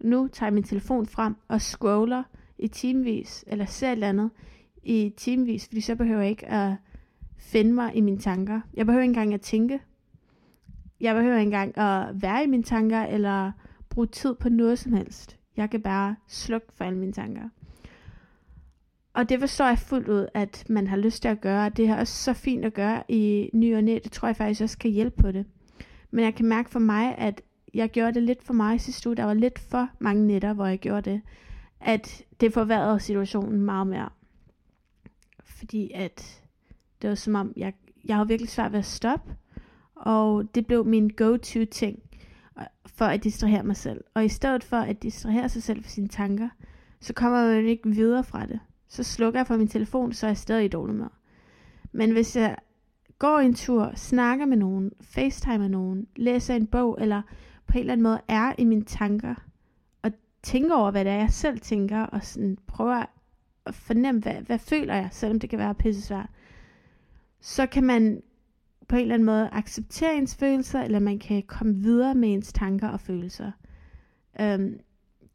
nu 0.00 0.28
tager 0.28 0.46
jeg 0.46 0.54
min 0.54 0.62
telefon 0.62 1.06
frem 1.06 1.34
og 1.48 1.60
scroller 1.60 2.22
i 2.58 2.68
timevis, 2.68 3.44
eller 3.46 3.64
ser 3.64 3.88
et 3.88 3.92
eller 3.92 4.08
andet 4.08 4.30
i 4.82 5.14
timevis, 5.16 5.66
fordi 5.66 5.80
så 5.80 5.96
behøver 5.96 6.20
jeg 6.20 6.30
ikke 6.30 6.46
at 6.46 6.74
finde 7.38 7.72
mig 7.72 7.96
i 7.96 8.00
mine 8.00 8.18
tanker. 8.18 8.60
Jeg 8.74 8.86
behøver 8.86 9.02
ikke 9.02 9.10
engang 9.10 9.34
at 9.34 9.40
tænke. 9.40 9.80
Jeg 11.00 11.14
behøver 11.14 11.36
ikke 11.36 11.46
engang 11.46 11.78
at 11.78 12.22
være 12.22 12.44
i 12.44 12.46
mine 12.46 12.62
tanker, 12.62 13.02
eller 13.02 13.52
bruge 13.90 14.06
tid 14.06 14.34
på 14.34 14.48
noget 14.48 14.78
som 14.78 14.92
helst. 14.92 15.38
Jeg 15.56 15.70
kan 15.70 15.82
bare 15.82 16.16
slukke 16.28 16.66
for 16.74 16.84
alle 16.84 16.98
mine 16.98 17.12
tanker. 17.12 17.48
Og 19.14 19.28
det 19.28 19.40
forstår 19.40 19.66
jeg 19.66 19.78
fuldt 19.78 20.08
ud, 20.08 20.26
at 20.34 20.64
man 20.68 20.86
har 20.86 20.96
lyst 20.96 21.22
til 21.22 21.28
at 21.28 21.40
gøre. 21.40 21.68
Det 21.68 21.88
er 21.88 21.96
også 21.96 22.14
så 22.24 22.32
fint 22.32 22.64
at 22.64 22.74
gøre 22.74 23.02
i 23.08 23.50
ny 23.52 23.76
og 23.76 23.84
næ. 23.84 23.98
Det 24.04 24.12
tror 24.12 24.28
jeg 24.28 24.36
faktisk 24.36 24.62
også 24.62 24.78
kan 24.78 24.90
hjælpe 24.90 25.22
på 25.22 25.32
det. 25.32 25.46
Men 26.10 26.24
jeg 26.24 26.34
kan 26.34 26.46
mærke 26.46 26.70
for 26.70 26.78
mig, 26.78 27.18
at 27.18 27.42
jeg 27.74 27.90
gjorde 27.90 28.14
det 28.14 28.22
lidt 28.22 28.42
for 28.42 28.52
mig 28.54 28.80
sidste 28.80 29.08
uge. 29.08 29.16
Der 29.16 29.24
var 29.24 29.34
lidt 29.34 29.58
for 29.58 29.88
mange 29.98 30.26
nætter, 30.26 30.52
hvor 30.52 30.66
jeg 30.66 30.78
gjorde 30.78 31.10
det. 31.10 31.20
At 31.80 32.22
det 32.40 32.52
forværrede 32.52 33.00
situationen 33.00 33.60
meget 33.60 33.86
mere. 33.86 34.08
Fordi 35.44 35.90
at 35.94 36.42
det 37.02 37.08
var 37.08 37.14
som 37.14 37.34
om, 37.34 37.52
jeg, 37.56 37.72
jeg 38.04 38.16
har 38.16 38.24
virkelig 38.24 38.50
svært 38.50 38.72
ved 38.72 38.78
at 38.78 38.84
stoppe. 38.84 39.36
Og 39.94 40.54
det 40.54 40.66
blev 40.66 40.84
min 40.84 41.08
go-to 41.08 41.64
ting 41.64 41.98
øh, 42.58 42.64
for 42.86 43.04
at 43.04 43.24
distrahere 43.24 43.62
mig 43.62 43.76
selv. 43.76 44.04
Og 44.14 44.24
i 44.24 44.28
stedet 44.28 44.64
for 44.64 44.76
at 44.76 45.02
distrahere 45.02 45.48
sig 45.48 45.62
selv 45.62 45.82
for 45.82 45.90
sine 45.90 46.08
tanker, 46.08 46.48
så 47.00 47.12
kommer 47.12 47.46
man 47.46 47.66
ikke 47.66 47.88
videre 47.88 48.24
fra 48.24 48.46
det. 48.46 48.60
Så 48.88 49.02
slukker 49.02 49.40
jeg 49.40 49.46
for 49.46 49.56
min 49.56 49.68
telefon, 49.68 50.12
så 50.12 50.26
er 50.26 50.30
jeg 50.30 50.36
stadig 50.36 50.64
i 50.64 50.68
dårlig 50.68 50.96
med. 50.96 51.06
Men 51.92 52.10
hvis 52.10 52.36
jeg 52.36 52.56
går 53.18 53.38
en 53.38 53.54
tur, 53.54 53.92
snakker 53.94 54.46
med 54.46 54.56
nogen, 54.56 54.92
facetimer 55.00 55.58
med 55.58 55.68
nogen, 55.68 56.06
læser 56.16 56.54
en 56.54 56.66
bog, 56.66 56.98
eller 57.00 57.22
på 57.66 57.72
en 57.72 57.80
eller 57.80 57.92
anden 57.92 58.02
måde 58.02 58.20
er 58.28 58.52
i 58.58 58.64
mine 58.64 58.84
tanker, 58.84 59.34
og 60.02 60.12
tænker 60.42 60.74
over, 60.74 60.90
hvad 60.90 61.04
det 61.04 61.12
er, 61.12 61.16
jeg 61.16 61.30
selv 61.30 61.60
tænker, 61.60 62.02
og 62.02 62.24
sådan 62.24 62.58
prøver 62.66 63.04
at 63.66 63.74
fornemme, 63.74 64.20
hvad, 64.20 64.34
hvad 64.34 64.58
føler 64.58 64.94
jeg, 64.94 65.08
selvom 65.12 65.40
det 65.40 65.50
kan 65.50 65.58
være 65.58 65.74
pisse 65.74 66.02
svært, 66.02 66.30
så 67.46 67.66
kan 67.66 67.84
man 67.84 68.22
på 68.88 68.96
en 68.96 69.02
eller 69.02 69.14
anden 69.14 69.26
måde 69.26 69.48
acceptere 69.52 70.16
ens 70.16 70.34
følelser, 70.34 70.82
eller 70.82 70.98
man 70.98 71.18
kan 71.18 71.42
komme 71.42 71.74
videre 71.74 72.14
med 72.14 72.32
ens 72.32 72.52
tanker 72.52 72.88
og 72.88 73.00
følelser. 73.00 73.52
Øhm, 74.40 74.80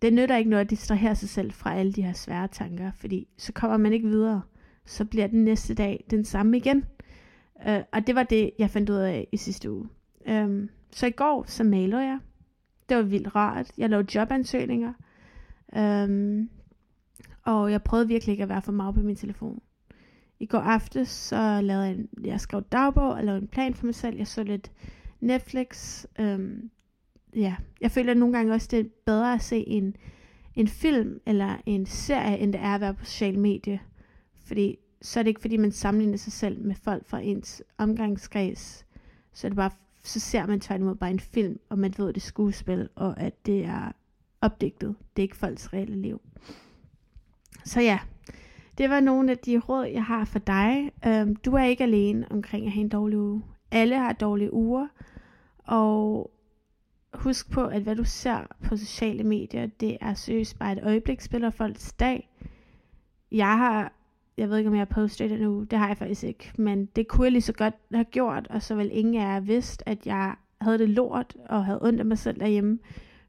det 0.01 0.13
nytter 0.13 0.37
ikke 0.37 0.49
noget 0.49 0.63
at 0.63 0.69
distrahere 0.69 1.15
sig 1.15 1.29
selv 1.29 1.51
fra 1.51 1.75
alle 1.75 1.93
de 1.93 2.03
her 2.03 2.13
svære 2.13 2.47
tanker, 2.47 2.91
fordi 2.91 3.27
så 3.37 3.53
kommer 3.53 3.77
man 3.77 3.93
ikke 3.93 4.07
videre. 4.07 4.41
Så 4.85 5.05
bliver 5.05 5.27
den 5.27 5.43
næste 5.43 5.73
dag 5.73 6.05
den 6.09 6.25
samme 6.25 6.57
igen. 6.57 6.85
Øh, 7.67 7.81
og 7.93 8.07
det 8.07 8.15
var 8.15 8.23
det, 8.23 8.51
jeg 8.59 8.69
fandt 8.69 8.89
ud 8.89 8.95
af 8.95 9.27
i 9.31 9.37
sidste 9.37 9.71
uge. 9.71 9.89
Øhm, 10.27 10.69
så 10.91 11.05
i 11.07 11.11
går, 11.11 11.43
så 11.47 11.63
malede 11.63 12.01
jeg. 12.01 12.19
Det 12.89 12.97
var 12.97 13.03
vildt 13.03 13.35
rart. 13.35 13.71
Jeg 13.77 13.89
lavede 13.89 14.17
jobansøgninger. 14.19 14.93
Øhm, 15.75 16.49
og 17.43 17.71
jeg 17.71 17.83
prøvede 17.83 18.07
virkelig 18.07 18.31
ikke 18.31 18.43
at 18.43 18.49
være 18.49 18.61
for 18.61 18.71
meget 18.71 18.95
på 18.95 19.01
min 19.01 19.15
telefon. 19.15 19.61
I 20.41 20.45
går 20.45 20.59
aftes, 20.59 21.09
så 21.09 21.61
lavede 21.61 21.85
jeg, 21.85 21.95
en, 21.95 22.09
jeg 22.23 22.39
skrev 22.39 22.63
dagbog 22.71 23.09
og 23.09 23.23
lavede 23.23 23.41
en 23.41 23.47
plan 23.47 23.73
for 23.73 23.85
mig 23.85 23.95
selv. 23.95 24.17
Jeg 24.17 24.27
så 24.27 24.43
lidt 24.43 24.71
Netflix. 25.19 26.05
Øhm, 26.19 26.69
ja, 27.35 27.55
jeg 27.81 27.91
føler 27.91 28.13
nogle 28.13 28.37
gange 28.37 28.53
også, 28.53 28.67
det 28.71 28.79
er 28.79 28.89
bedre 29.05 29.33
at 29.33 29.41
se 29.41 29.67
en, 29.67 29.95
en 30.55 30.67
film 30.67 31.19
eller 31.25 31.57
en 31.65 31.85
serie, 31.85 32.37
end 32.37 32.53
det 32.53 32.61
er 32.61 32.75
at 32.75 32.81
være 32.81 32.93
på 32.93 33.05
sociale 33.05 33.39
medier. 33.39 33.77
Fordi 34.45 34.77
så 35.01 35.19
er 35.19 35.23
det 35.23 35.29
ikke 35.29 35.41
fordi, 35.41 35.57
man 35.57 35.71
sammenligner 35.71 36.17
sig 36.17 36.33
selv 36.33 36.61
med 36.65 36.75
folk 36.75 37.07
fra 37.07 37.19
ens 37.19 37.63
omgangskreds. 37.77 38.85
Så 39.33 39.47
er 39.47 39.49
det 39.49 39.55
bare, 39.55 39.71
så 40.03 40.19
ser 40.19 40.45
man 40.45 40.59
tværtimod 40.59 40.95
bare 40.95 41.11
en 41.11 41.19
film, 41.19 41.59
og 41.69 41.79
man 41.79 41.93
ved, 41.97 42.07
det 42.07 42.17
er 42.17 42.21
skuespil, 42.21 42.89
og 42.95 43.19
at 43.19 43.45
det 43.45 43.65
er 43.65 43.91
opdigtet. 44.41 44.95
Det 45.15 45.21
er 45.21 45.25
ikke 45.25 45.37
folks 45.37 45.73
reelle 45.73 46.01
liv. 46.01 46.21
Så 47.65 47.81
ja, 47.81 47.99
det 48.77 48.89
var 48.89 48.99
nogle 48.99 49.31
af 49.31 49.37
de 49.37 49.59
råd, 49.59 49.85
jeg 49.85 50.03
har 50.03 50.25
for 50.25 50.39
dig. 50.39 50.91
Øhm, 51.07 51.35
du 51.35 51.53
er 51.53 51.63
ikke 51.63 51.83
alene 51.83 52.31
omkring 52.31 52.65
at 52.65 52.71
have 52.71 52.81
en 52.81 52.89
dårlig 52.89 53.19
uge. 53.19 53.43
Alle 53.71 53.95
har 53.95 54.13
dårlige 54.13 54.53
uger, 54.53 54.87
og 55.57 56.31
husk 57.13 57.51
på, 57.51 57.65
at 57.65 57.81
hvad 57.81 57.95
du 57.95 58.03
ser 58.03 58.47
på 58.63 58.77
sociale 58.77 59.23
medier, 59.23 59.65
det 59.65 59.97
er 60.01 60.13
seriøst 60.13 60.59
bare 60.59 60.71
et 60.71 60.83
øjeblik, 60.83 61.33
af 61.33 61.53
folks 61.53 61.93
dag. 61.93 62.29
Jeg 63.31 63.57
har, 63.57 63.93
jeg 64.37 64.49
ved 64.49 64.57
ikke 64.57 64.67
om 64.67 64.75
jeg 64.75 64.79
har 64.81 65.01
postet 65.01 65.29
det 65.29 65.41
nu, 65.41 65.63
det 65.63 65.79
har 65.79 65.87
jeg 65.87 65.97
faktisk 65.97 66.23
ikke, 66.23 66.51
men 66.57 66.85
det 66.85 67.07
kunne 67.07 67.25
jeg 67.25 67.31
lige 67.31 67.41
så 67.41 67.53
godt 67.53 67.73
have 67.93 68.05
gjort, 68.05 68.47
og 68.47 68.61
så 68.61 68.75
vel 68.75 68.89
ingen 68.93 69.15
af 69.15 69.33
jer 69.33 69.39
vidst, 69.39 69.83
at 69.85 70.05
jeg 70.05 70.35
havde 70.61 70.77
det 70.77 70.89
lort, 70.89 71.35
og 71.49 71.65
havde 71.65 71.81
ondt 71.81 71.99
af 71.99 72.05
mig 72.05 72.17
selv 72.17 72.39
derhjemme. 72.39 72.79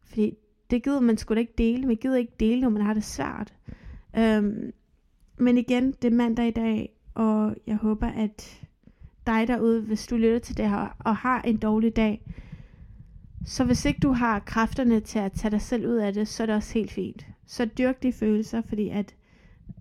Fordi 0.05 0.35
det 0.71 0.83
gider 0.83 1.01
man 1.01 1.17
sgu 1.17 1.35
da 1.35 1.41
ikke 1.41 1.55
dele, 1.59 1.87
man 1.87 1.97
gider 1.97 2.17
ikke 2.17 2.33
dele, 2.41 2.61
når 2.61 2.69
man 2.69 2.83
har 2.83 2.95
det 2.95 3.05
svært. 3.05 3.55
Øhm, 4.17 4.73
men 5.43 5.59
igen, 5.59 5.93
det 6.03 6.13
er 6.13 6.17
mandag 6.17 6.49
i 6.49 6.51
dag, 6.51 6.97
og 7.15 7.57
jeg 7.67 7.77
håber, 7.77 8.07
at 8.07 8.63
dig 9.27 9.49
derude, 9.49 9.81
hvis 9.81 10.07
du 10.07 10.17
lytter 10.17 10.39
til 10.39 10.57
det 10.57 10.69
her, 10.71 10.97
og 10.99 11.17
har 11.17 11.43
en 11.43 11.57
dårlig 11.57 11.97
dag, 11.97 12.23
så 13.45 13.65
hvis 13.65 13.85
ikke 13.85 14.01
du 14.01 14.13
har 14.13 14.39
kræfterne 14.39 15.01
til 15.01 15.19
at 15.19 15.33
tage 15.33 15.51
dig 15.51 15.61
selv 15.61 15.87
ud 15.87 15.97
af 15.97 16.13
det, 16.13 16.29
så 16.29 16.43
er 16.43 16.47
det 16.47 16.55
også 16.55 16.75
helt 16.75 16.91
fint. 16.91 17.27
Så 17.47 17.65
dyrk 17.65 18.03
de 18.03 18.13
følelser, 18.13 18.63
fordi 18.69 18.89
at 18.89 19.15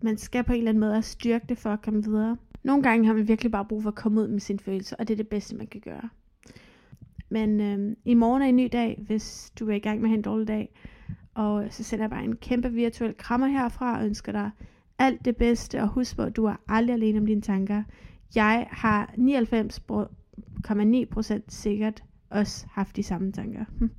man 0.01 0.17
skal 0.17 0.43
på 0.43 0.53
en 0.53 0.57
eller 0.57 0.69
anden 0.69 0.79
måde 0.79 0.93
også 0.93 1.11
styrke 1.11 1.45
det 1.49 1.57
for 1.57 1.69
at 1.69 1.81
komme 1.81 2.03
videre. 2.03 2.37
Nogle 2.63 2.83
gange 2.83 3.05
har 3.05 3.13
man 3.13 3.27
virkelig 3.27 3.51
bare 3.51 3.65
brug 3.65 3.83
for 3.83 3.89
at 3.89 3.95
komme 3.95 4.21
ud 4.21 4.27
med 4.27 4.39
sine 4.39 4.59
følelser, 4.59 4.95
og 4.99 5.07
det 5.07 5.13
er 5.13 5.17
det 5.17 5.27
bedste, 5.27 5.55
man 5.55 5.67
kan 5.67 5.81
gøre. 5.81 6.09
Men 7.29 7.61
øhm, 7.61 7.95
i 8.05 8.13
morgen 8.13 8.41
er 8.41 8.45
en 8.45 8.55
ny 8.55 8.69
dag, 8.71 9.03
hvis 9.07 9.53
du 9.59 9.69
er 9.69 9.75
i 9.75 9.79
gang 9.79 10.01
med 10.01 10.05
at 10.05 10.09
have 10.09 10.17
en 10.17 10.21
dårlig 10.21 10.47
dag. 10.47 10.73
Og 11.33 11.65
så 11.69 11.83
sender 11.83 12.03
jeg 12.03 12.09
bare 12.09 12.23
en 12.23 12.35
kæmpe 12.35 12.71
virtuel 12.71 13.15
krammer 13.17 13.47
herfra 13.47 13.97
og 13.99 14.05
ønsker 14.05 14.31
dig 14.31 14.51
alt 15.01 15.25
det 15.25 15.37
bedste. 15.37 15.81
Og 15.81 15.87
husk 15.87 16.15
på, 16.15 16.21
at 16.21 16.35
du 16.35 16.45
er 16.45 16.55
aldrig 16.67 16.93
alene 16.93 17.19
om 17.19 17.25
dine 17.25 17.41
tanker. 17.41 17.83
Jeg 18.35 18.67
har 18.71 19.13
99,9% 19.17 21.41
sikkert 21.47 22.03
også 22.29 22.65
haft 22.71 22.95
de 22.95 23.03
samme 23.03 23.31
tanker. 23.31 23.65
Hm. 23.79 23.91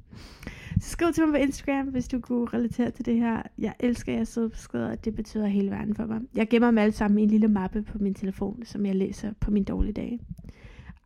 Så 0.81 0.91
skriv 0.91 1.13
til 1.13 1.25
mig 1.25 1.33
på 1.33 1.37
Instagram, 1.37 1.87
hvis 1.87 2.09
du 2.09 2.21
kunne 2.21 2.47
relatere 2.47 2.91
til 2.91 3.07
det 3.07 3.17
her. 3.17 3.43
Jeg 3.59 3.75
elsker 3.81 4.13
jeres 4.13 4.29
søde 4.29 4.51
beskeder, 4.51 4.95
det 4.95 5.15
betyder 5.15 5.47
hele 5.47 5.71
verden 5.71 5.95
for 5.95 6.07
mig. 6.07 6.21
Jeg 6.35 6.49
gemmer 6.49 6.69
dem 6.69 6.79
alle 6.79 6.93
sammen 6.93 7.19
i 7.19 7.23
en 7.23 7.31
lille 7.31 7.49
mappe 7.49 7.83
på 7.83 7.99
min 7.99 8.15
telefon, 8.15 8.63
som 8.65 8.87
jeg 8.87 8.97
læser 8.97 9.33
på 9.41 9.51
min 9.51 9.65
dårlige 9.65 9.93
dage. 9.93 10.21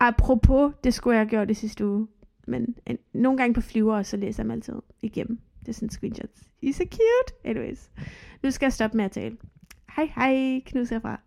Apropos, 0.01 0.73
det 0.85 0.95
skulle 0.95 1.17
jeg 1.17 1.21
have 1.21 1.31
gjort 1.31 1.49
det 1.49 1.57
sidste 1.57 1.87
uge. 1.87 2.07
Men 2.47 2.75
en, 2.87 2.99
nogle 3.13 3.39
gange 3.39 3.55
på 3.55 3.61
flyver, 3.61 4.03
så 4.03 4.17
læser 4.17 4.43
jeg 4.43 4.45
dem 4.45 4.51
altid 4.51 4.75
igennem. 5.03 5.39
Det 5.61 5.69
er 5.69 5.73
sådan 5.73 5.91
screenshots. 5.91 6.43
I 6.63 6.73
så 6.73 6.85
cute. 6.91 7.35
Anyways. 7.45 7.91
Nu 8.43 8.51
skal 8.51 8.67
jeg 8.67 8.73
stoppe 8.73 8.97
med 8.97 9.05
at 9.05 9.11
tale. 9.11 9.37
Hej 9.97 10.13
hej, 10.17 10.63
knus 10.63 10.91
herfra. 10.91 11.19